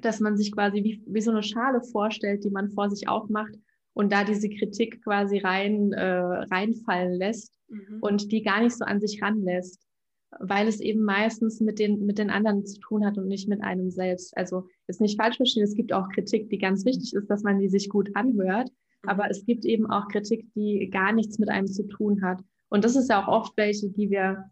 dass 0.02 0.20
man 0.20 0.38
sich 0.38 0.52
quasi 0.52 0.84
wie, 0.84 1.04
wie 1.08 1.22
so 1.22 1.32
eine 1.32 1.44
Schale 1.44 1.82
vorstellt, 1.82 2.44
die 2.44 2.52
man 2.52 2.70
vor 2.70 2.90
sich 2.90 3.08
aufmacht 3.08 3.54
und 3.94 4.12
da 4.12 4.24
diese 4.24 4.50
Kritik 4.50 5.04
quasi 5.04 5.40
rein, 5.40 5.92
äh, 5.94 6.06
reinfallen 6.06 7.14
lässt 7.14 7.54
mhm. 7.68 7.98
und 8.02 8.32
die 8.32 8.44
gar 8.44 8.62
nicht 8.62 8.78
so 8.78 8.86
an 8.86 9.02
sich 9.02 9.22
ranlässt, 9.22 9.89
weil 10.40 10.68
es 10.68 10.80
eben 10.80 11.04
meistens 11.04 11.60
mit 11.60 11.80
den, 11.80 12.06
mit 12.06 12.18
den 12.18 12.30
anderen 12.30 12.66
zu 12.66 12.80
tun 12.80 13.06
hat 13.06 13.18
und 13.18 13.28
nicht 13.28 13.50
mit 13.50 13.64
einem 13.64 13.90
selbst. 13.90 14.36
Also 14.38 14.68
ist 14.88 15.02
nicht 15.02 15.20
falsch 15.20 15.38
verstehen, 15.38 15.64
es 15.64 15.76
gibt 15.76 15.94
auch 15.94 16.10
Kritik, 16.10 16.50
die 16.50 16.58
ganz 16.58 16.86
wichtig 16.86 17.14
ist, 17.14 17.28
dass 17.28 17.44
man 17.44 17.60
die 17.60 17.70
sich 17.70 17.90
gut 17.90 18.10
anhört, 18.16 18.70
mhm. 19.04 19.10
aber 19.10 19.30
es 19.30 19.46
gibt 19.46 19.66
eben 19.66 19.90
auch 19.90 20.08
Kritik, 20.08 20.46
die 20.56 20.90
gar 20.90 21.14
nichts 21.14 21.40
mit 21.40 21.50
einem 21.50 21.68
zu 21.68 21.88
tun 21.88 22.22
hat. 22.22 22.42
Und 22.70 22.86
das 22.86 22.96
ist 22.96 23.10
ja 23.10 23.24
auch 23.24 23.28
oft 23.28 23.58
welche, 23.58 23.90
die 23.90 24.12
wir 24.12 24.46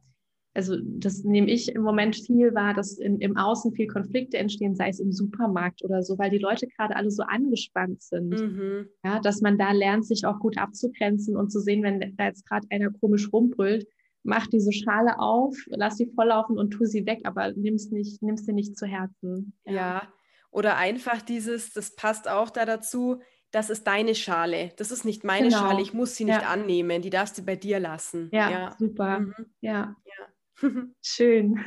also 0.58 0.76
das 0.82 1.24
nehme 1.24 1.52
ich 1.52 1.76
im 1.76 1.84
Moment 1.84 2.16
viel 2.16 2.56
wahr, 2.56 2.74
dass 2.74 2.98
in, 2.98 3.20
im 3.20 3.38
Außen 3.38 3.74
viel 3.74 3.86
Konflikte 3.86 4.40
entstehen, 4.40 4.76
sei 4.76 4.90
es 4.90 5.00
im 5.00 5.12
Supermarkt 5.12 5.84
oder 5.84 6.02
so, 6.02 6.18
weil 6.18 6.32
die 6.32 6.40
Leute 6.40 6.66
gerade 6.66 6.96
alle 6.96 7.12
so 7.12 7.22
angespannt 7.22 8.02
sind. 8.02 8.32
Mhm. 8.32 8.88
Ja, 9.06 9.20
dass 9.20 9.42
man 9.42 9.60
da 9.60 9.72
lernt, 9.72 10.08
sich 10.08 10.26
auch 10.26 10.40
gut 10.40 10.58
abzugrenzen 10.58 11.38
und 11.38 11.52
zu 11.52 11.60
sehen, 11.60 11.84
wenn 11.84 12.16
da 12.18 12.26
jetzt 12.26 12.44
gerade 12.48 12.66
einer 12.72 12.90
komisch 12.90 13.32
rumbrüllt, 13.32 13.88
mach 14.28 14.48
diese 14.48 14.72
Schale 14.72 15.20
auf, 15.20 15.56
lass 15.68 15.98
sie 15.98 16.12
volllaufen 16.14 16.58
und 16.58 16.72
tu 16.72 16.86
sie 16.86 17.06
weg, 17.06 17.22
aber 17.24 17.54
nimm's 17.54 17.90
nicht, 17.92 18.22
nimm's 18.22 18.46
dir 18.46 18.54
nicht 18.54 18.78
zu 18.78 18.86
Herzen. 18.86 19.54
Ja. 19.66 19.74
ja. 19.74 20.08
Oder 20.52 20.78
einfach 20.78 21.22
dieses, 21.22 21.74
das 21.74 21.96
passt 21.96 22.28
auch 22.28 22.50
da 22.50 22.66
dazu, 22.66 23.22
das 23.52 23.70
ist 23.70 23.88
deine 23.88 24.14
Schale, 24.14 24.72
das 24.78 24.92
ist 24.92 25.06
nicht 25.06 25.24
meine 25.24 25.48
genau. 25.48 25.60
Schale, 25.60 25.82
ich 25.82 25.94
muss 25.94 26.16
sie 26.16 26.26
nicht 26.26 26.42
ja. 26.42 26.50
annehmen, 26.50 27.02
die 27.02 27.10
darfst 27.10 27.38
du 27.38 27.44
bei 27.44 27.56
dir 27.56 27.80
lassen. 27.80 28.30
Ja, 28.32 28.50
ja. 28.50 28.76
super. 28.78 29.20
Mhm. 29.20 29.34
Ja. 29.62 29.96
ja. 30.06 30.70
Schön. 31.02 31.64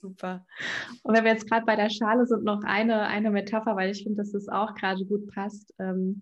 Super. 0.00 0.46
Und 1.02 1.16
wenn 1.16 1.24
wir 1.24 1.32
jetzt 1.32 1.48
gerade 1.48 1.66
bei 1.66 1.74
der 1.76 1.90
Schale 1.90 2.26
sind, 2.26 2.44
noch 2.44 2.62
eine, 2.64 3.02
eine 3.06 3.30
Metapher, 3.30 3.74
weil 3.76 3.90
ich 3.90 4.02
finde, 4.02 4.18
dass 4.18 4.32
das 4.32 4.48
auch 4.48 4.74
gerade 4.74 5.04
gut 5.04 5.26
passt. 5.32 5.74
Ähm, 5.78 6.20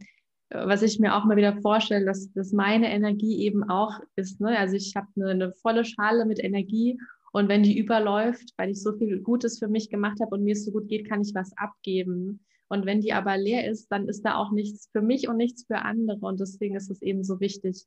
was 0.55 0.83
ich 0.83 1.01
mir 1.01 1.17
auch 1.17 1.25
mal 1.25 1.37
wieder 1.37 1.61
vorstelle, 1.61 2.05
dass, 2.05 2.33
dass 2.33 2.53
meine 2.53 2.93
Energie 2.93 3.43
eben 3.43 3.65
auch 3.65 4.01
ist. 4.17 4.41
Ne? 4.41 4.57
Also 4.59 4.77
ich 4.77 4.95
habe 4.97 5.09
eine, 5.17 5.31
eine 5.31 5.53
volle 5.53 5.85
Schale 5.85 6.25
mit 6.25 6.43
Energie 6.43 6.99
und 7.33 7.49
wenn 7.49 7.65
die 7.65 7.77
überläuft, 7.77 8.55
weil 8.57 8.71
ich 8.71 8.81
so 8.81 8.93
viel 8.97 9.21
Gutes 9.21 9.59
für 9.59 9.67
mich 9.67 9.91
gemacht 9.91 10.21
habe 10.21 10.37
und 10.37 10.45
mir 10.45 10.53
es 10.53 10.65
so 10.65 10.71
gut 10.71 10.89
geht, 10.89 11.09
kann 11.09 11.21
ich 11.21 11.35
was 11.35 11.53
abgeben. 11.57 12.45
Und 12.69 12.87
wenn 12.87 13.01
die 13.01 13.13
aber 13.13 13.37
leer 13.37 13.69
ist, 13.69 13.91
dann 13.91 14.09
ist 14.09 14.23
da 14.23 14.37
auch 14.37 14.53
nichts 14.53 14.89
für 14.93 15.03
mich 15.03 15.29
und 15.29 15.37
nichts 15.37 15.65
für 15.67 15.83
andere. 15.83 16.19
Und 16.21 16.39
deswegen 16.39 16.77
ist 16.77 16.93
es 16.93 17.03
eben 17.03 17.25
so 17.25 17.41
wichtig, 17.41 17.87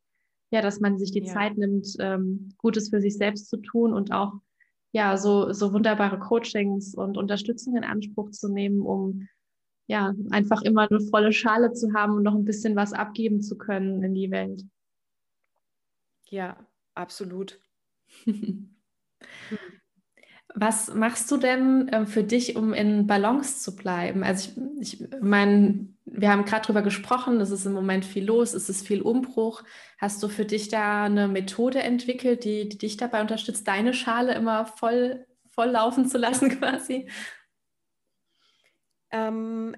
ja, 0.52 0.62
dass 0.62 0.82
man 0.82 0.98
sich 0.98 1.12
die 1.12 1.24
ja. 1.24 1.34
Zeit 1.34 1.58
nimmt, 1.58 1.88
ähm, 2.00 2.50
Gutes 2.58 2.90
für 2.90 3.00
sich 3.00 3.16
selbst 3.16 3.50
zu 3.50 3.58
tun 3.58 3.94
und 3.94 4.12
auch 4.12 4.34
ja 4.92 5.16
so, 5.16 5.54
so 5.54 5.74
wunderbare 5.74 6.20
Coachings 6.20 6.94
und 6.94 7.18
Unterstützung 7.18 7.78
in 7.78 7.84
Anspruch 7.84 8.32
zu 8.32 8.52
nehmen, 8.52 8.82
um 8.82 9.28
ja 9.88 10.14
einfach 10.30 10.62
immer 10.62 10.90
eine 10.90 11.00
volle 11.00 11.34
Schale 11.34 11.74
zu 11.74 11.94
haben 11.94 12.14
und 12.14 12.24
noch 12.24 12.36
ein 12.36 12.46
bisschen 12.46 12.76
was 12.76 12.94
abgeben 12.94 13.42
zu 13.42 13.58
können 13.58 14.04
in 14.04 14.14
die 14.14 14.32
Welt. 14.32 14.64
Ja, 16.30 16.58
absolut. 16.94 17.60
Was 20.60 20.92
machst 20.92 21.30
du 21.30 21.38
denn 21.38 21.88
äh, 21.90 22.06
für 22.08 22.24
dich, 22.24 22.56
um 22.56 22.74
in 22.74 23.06
Balance 23.06 23.60
zu 23.60 23.76
bleiben? 23.76 24.24
Also 24.24 24.50
ich, 24.80 25.00
ich 25.00 25.08
meine, 25.22 25.88
wir 26.06 26.32
haben 26.32 26.46
gerade 26.46 26.64
darüber 26.64 26.82
gesprochen, 26.82 27.40
es 27.42 27.52
ist 27.52 27.68
im 27.68 27.74
Moment 27.74 28.06
viel 28.06 28.26
los, 28.26 28.56
es 28.56 28.68
ist 28.68 28.88
viel 28.88 29.04
Umbruch. 29.04 29.64
Hast 30.00 30.24
du 30.24 30.30
für 30.30 30.46
dich 30.46 30.70
da 30.70 31.04
eine 31.04 31.28
Methode 31.28 31.84
entwickelt, 31.84 32.44
die, 32.44 32.68
die 32.70 32.78
dich 32.78 32.98
dabei 32.98 33.22
unterstützt, 33.22 33.68
deine 33.68 33.94
Schale 33.94 34.34
immer 34.34 34.66
voll, 34.66 35.28
voll 35.52 35.68
laufen 35.68 36.08
zu 36.08 36.18
lassen 36.18 36.50
quasi? 36.60 37.08
Ähm, 39.12 39.76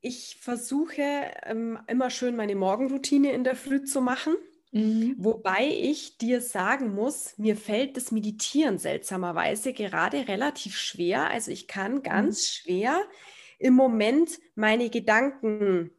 ich 0.00 0.38
versuche 0.40 1.02
ähm, 1.44 1.78
immer 1.86 2.10
schön 2.10 2.36
meine 2.36 2.54
Morgenroutine 2.54 3.32
in 3.32 3.44
der 3.44 3.56
Früh 3.56 3.82
zu 3.84 4.00
machen. 4.00 4.34
Mhm. 4.72 5.14
Wobei 5.18 5.68
ich 5.68 6.18
dir 6.18 6.40
sagen 6.40 6.94
muss, 6.94 7.38
mir 7.38 7.56
fällt 7.56 7.96
das 7.96 8.12
Meditieren 8.12 8.78
seltsamerweise 8.78 9.72
gerade 9.72 10.28
relativ 10.28 10.76
schwer. 10.76 11.30
Also 11.30 11.50
ich 11.50 11.66
kann 11.66 12.02
ganz 12.02 12.40
mhm. 12.40 12.44
schwer 12.44 13.02
im 13.58 13.74
Moment 13.74 14.38
meine 14.54 14.90
Gedanken 14.90 15.90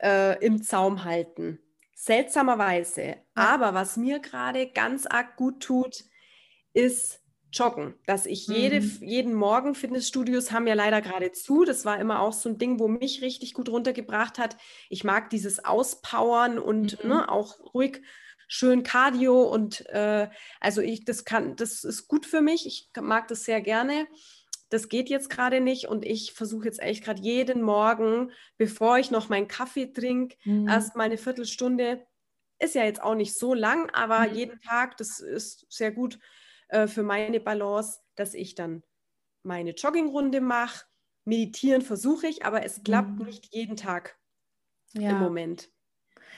äh, 0.00 0.44
im 0.44 0.62
Zaum 0.62 1.04
halten. 1.04 1.58
Seltsamerweise. 1.94 3.16
Aber 3.34 3.74
was 3.74 3.96
mir 3.96 4.20
gerade 4.20 4.70
ganz 4.70 5.06
arg 5.06 5.36
gut 5.36 5.62
tut, 5.62 6.04
ist 6.72 7.21
Joggen. 7.52 7.94
Dass 8.06 8.26
ich 8.26 8.46
jede, 8.46 8.80
mhm. 8.80 8.98
jeden 9.02 9.34
Morgen, 9.34 9.74
Fitnessstudios 9.74 10.52
haben 10.52 10.66
ja 10.66 10.74
leider 10.74 11.00
gerade 11.00 11.32
zu. 11.32 11.64
Das 11.64 11.84
war 11.84 12.00
immer 12.00 12.20
auch 12.20 12.32
so 12.32 12.48
ein 12.48 12.58
Ding, 12.58 12.78
wo 12.80 12.88
mich 12.88 13.22
richtig 13.22 13.54
gut 13.54 13.68
runtergebracht 13.68 14.38
hat. 14.38 14.56
Ich 14.88 15.04
mag 15.04 15.30
dieses 15.30 15.64
Auspowern 15.64 16.58
und 16.58 17.02
mhm. 17.02 17.10
ne, 17.10 17.28
auch 17.30 17.58
ruhig 17.74 18.02
schön 18.48 18.82
Cardio 18.82 19.42
und 19.44 19.86
äh, 19.90 20.28
also 20.60 20.82
ich, 20.82 21.04
das 21.04 21.24
kann, 21.24 21.56
das 21.56 21.84
ist 21.84 22.08
gut 22.08 22.26
für 22.26 22.42
mich. 22.42 22.66
Ich 22.66 22.90
mag 23.00 23.28
das 23.28 23.44
sehr 23.44 23.62
gerne 23.62 24.06
das 24.72 24.88
geht 24.88 25.10
jetzt 25.10 25.28
gerade 25.28 25.60
nicht 25.60 25.86
und 25.86 26.04
ich 26.04 26.32
versuche 26.32 26.64
jetzt 26.64 26.80
echt 26.80 27.04
gerade 27.04 27.20
jeden 27.20 27.60
Morgen, 27.60 28.32
bevor 28.56 28.98
ich 28.98 29.10
noch 29.10 29.28
meinen 29.28 29.46
Kaffee 29.46 29.92
trinke, 29.92 30.36
mhm. 30.44 30.66
erst 30.66 30.96
mal 30.96 31.04
eine 31.04 31.18
Viertelstunde. 31.18 32.06
Ist 32.58 32.74
ja 32.74 32.84
jetzt 32.84 33.02
auch 33.02 33.14
nicht 33.14 33.36
so 33.36 33.52
lang, 33.52 33.90
aber 33.90 34.20
mhm. 34.20 34.34
jeden 34.34 34.60
Tag, 34.62 34.96
das 34.96 35.20
ist 35.20 35.66
sehr 35.68 35.92
gut 35.92 36.18
äh, 36.72 36.88
für 36.88 37.02
meine 37.02 37.38
Balance, 37.38 38.00
dass 38.16 38.32
ich 38.32 38.54
dann 38.54 38.82
meine 39.42 39.72
Joggingrunde 39.72 40.40
mache. 40.40 40.86
Meditieren 41.24 41.82
versuche 41.82 42.26
ich, 42.26 42.44
aber 42.44 42.64
es 42.64 42.82
klappt 42.82 43.18
mhm. 43.18 43.26
nicht 43.26 43.54
jeden 43.54 43.76
Tag 43.76 44.18
ja. 44.94 45.10
im 45.10 45.18
Moment. 45.18 45.70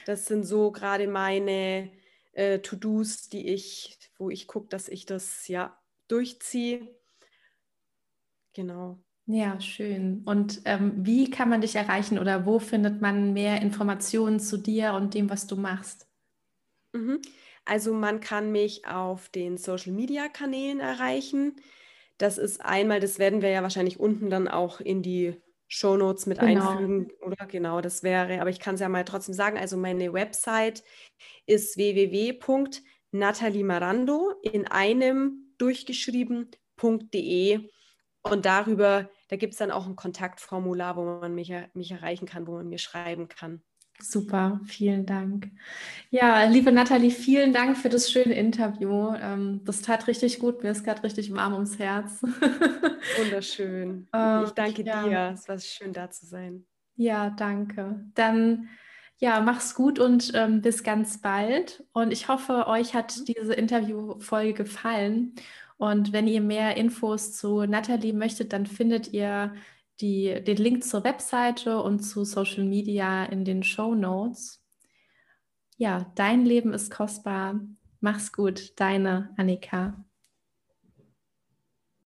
Das 0.05 0.27
sind 0.27 0.43
so 0.43 0.71
gerade 0.71 1.07
meine 1.07 1.89
äh, 2.33 2.59
To-Dos, 2.59 3.29
die 3.29 3.47
ich, 3.47 3.97
wo 4.17 4.29
ich 4.29 4.45
gucke, 4.45 4.67
dass 4.67 4.89
ich 4.89 5.05
das 5.05 5.47
ja 5.47 5.81
durchziehe. 6.09 6.93
Genau. 8.53 9.01
Ja, 9.27 9.59
schön. 9.61 10.21
Und 10.25 10.61
ähm, 10.65 10.93
wie 10.97 11.31
kann 11.31 11.49
man 11.49 11.61
dich 11.61 11.75
erreichen 11.75 12.19
oder 12.19 12.45
wo 12.45 12.59
findet 12.59 13.01
man 13.01 13.33
mehr 13.33 13.61
Informationen 13.61 14.39
zu 14.39 14.57
dir 14.57 14.93
und 14.93 15.13
dem, 15.13 15.29
was 15.29 15.47
du 15.47 15.55
machst? 15.55 16.07
Mhm. 16.93 17.21
Also 17.65 17.93
man 17.93 18.19
kann 18.19 18.51
mich 18.51 18.87
auf 18.87 19.29
den 19.29 19.57
Social-Media-Kanälen 19.57 20.79
erreichen. 20.79 21.55
Das 22.17 22.37
ist 22.37 22.63
einmal, 22.63 22.99
das 22.99 23.17
werden 23.19 23.41
wir 23.41 23.49
ja 23.49 23.63
wahrscheinlich 23.63 23.99
unten 23.99 24.29
dann 24.29 24.47
auch 24.47 24.79
in 24.79 25.01
die 25.01 25.41
Shownotes 25.67 26.27
mit 26.27 26.39
genau. 26.39 26.69
einfügen, 26.69 27.07
oder? 27.21 27.47
Genau, 27.47 27.81
das 27.81 28.03
wäre, 28.03 28.39
aber 28.39 28.51
ich 28.51 28.59
kann 28.59 28.75
es 28.75 28.81
ja 28.81 28.89
mal 28.89 29.03
trotzdem 29.03 29.33
sagen. 29.33 29.57
Also 29.57 29.77
meine 29.77 30.13
Website 30.13 30.83
ist 31.47 31.75
www.nataliemarando 31.75 34.35
in 34.43 34.67
einem 34.67 35.55
durchgeschrieben.de 35.57 37.67
und 38.21 38.45
darüber, 38.45 39.09
da 39.29 39.35
gibt 39.35 39.53
es 39.53 39.59
dann 39.59 39.71
auch 39.71 39.87
ein 39.87 39.95
Kontaktformular, 39.95 40.97
wo 40.97 41.03
man 41.03 41.33
mich, 41.33 41.51
mich 41.73 41.91
erreichen 41.91 42.27
kann, 42.27 42.45
wo 42.47 42.51
man 42.53 42.69
mir 42.69 42.79
schreiben 42.79 43.27
kann. 43.27 43.63
Super, 44.01 44.59
vielen 44.65 45.05
Dank. 45.05 45.49
Ja, 46.09 46.43
liebe 46.45 46.71
Nathalie, 46.71 47.11
vielen 47.11 47.53
Dank 47.53 47.77
für 47.77 47.89
das 47.89 48.11
schöne 48.11 48.33
Interview. 48.33 49.13
Ähm, 49.15 49.61
das 49.63 49.81
tat 49.81 50.07
richtig 50.07 50.39
gut, 50.39 50.63
mir 50.63 50.71
ist 50.71 50.83
gerade 50.83 51.03
richtig 51.03 51.33
warm 51.33 51.53
ums 51.53 51.79
Herz. 51.79 52.21
Wunderschön. 53.17 54.07
ich 54.45 54.51
danke 54.51 54.83
ja. 54.83 55.03
dir, 55.03 55.31
es 55.33 55.47
war 55.47 55.57
schön 55.59 55.93
da 55.93 56.09
zu 56.11 56.25
sein. 56.25 56.65
Ja, 56.97 57.29
danke. 57.29 58.05
Dann 58.15 58.69
ja, 59.17 59.39
mach's 59.39 59.75
gut 59.75 59.99
und 59.99 60.31
ähm, 60.35 60.61
bis 60.61 60.83
ganz 60.83 61.21
bald. 61.21 61.83
Und 61.93 62.11
ich 62.11 62.27
hoffe, 62.27 62.67
euch 62.67 62.93
hat 62.93 63.15
mhm. 63.17 63.25
diese 63.25 63.53
Interviewfolge 63.53 64.53
gefallen. 64.53 65.33
Und 65.77 66.13
wenn 66.13 66.27
ihr 66.27 66.41
mehr 66.41 66.77
Infos 66.77 67.33
zu 67.33 67.65
Natalie 67.65 68.13
möchtet, 68.13 68.53
dann 68.53 68.65
findet 68.65 69.13
ihr 69.13 69.53
die, 70.01 70.43
den 70.43 70.57
Link 70.57 70.83
zur 70.83 71.03
Webseite 71.03 71.81
und 71.81 72.01
zu 72.01 72.23
Social 72.23 72.63
Media 72.63 73.25
in 73.25 73.45
den 73.45 73.63
Show 73.63 73.95
Notes. 73.95 74.61
Ja, 75.77 76.11
dein 76.15 76.45
Leben 76.45 76.73
ist 76.73 76.91
kostbar. 76.91 77.59
Mach's 77.99 78.31
gut, 78.31 78.79
deine 78.79 79.33
Annika. 79.37 80.04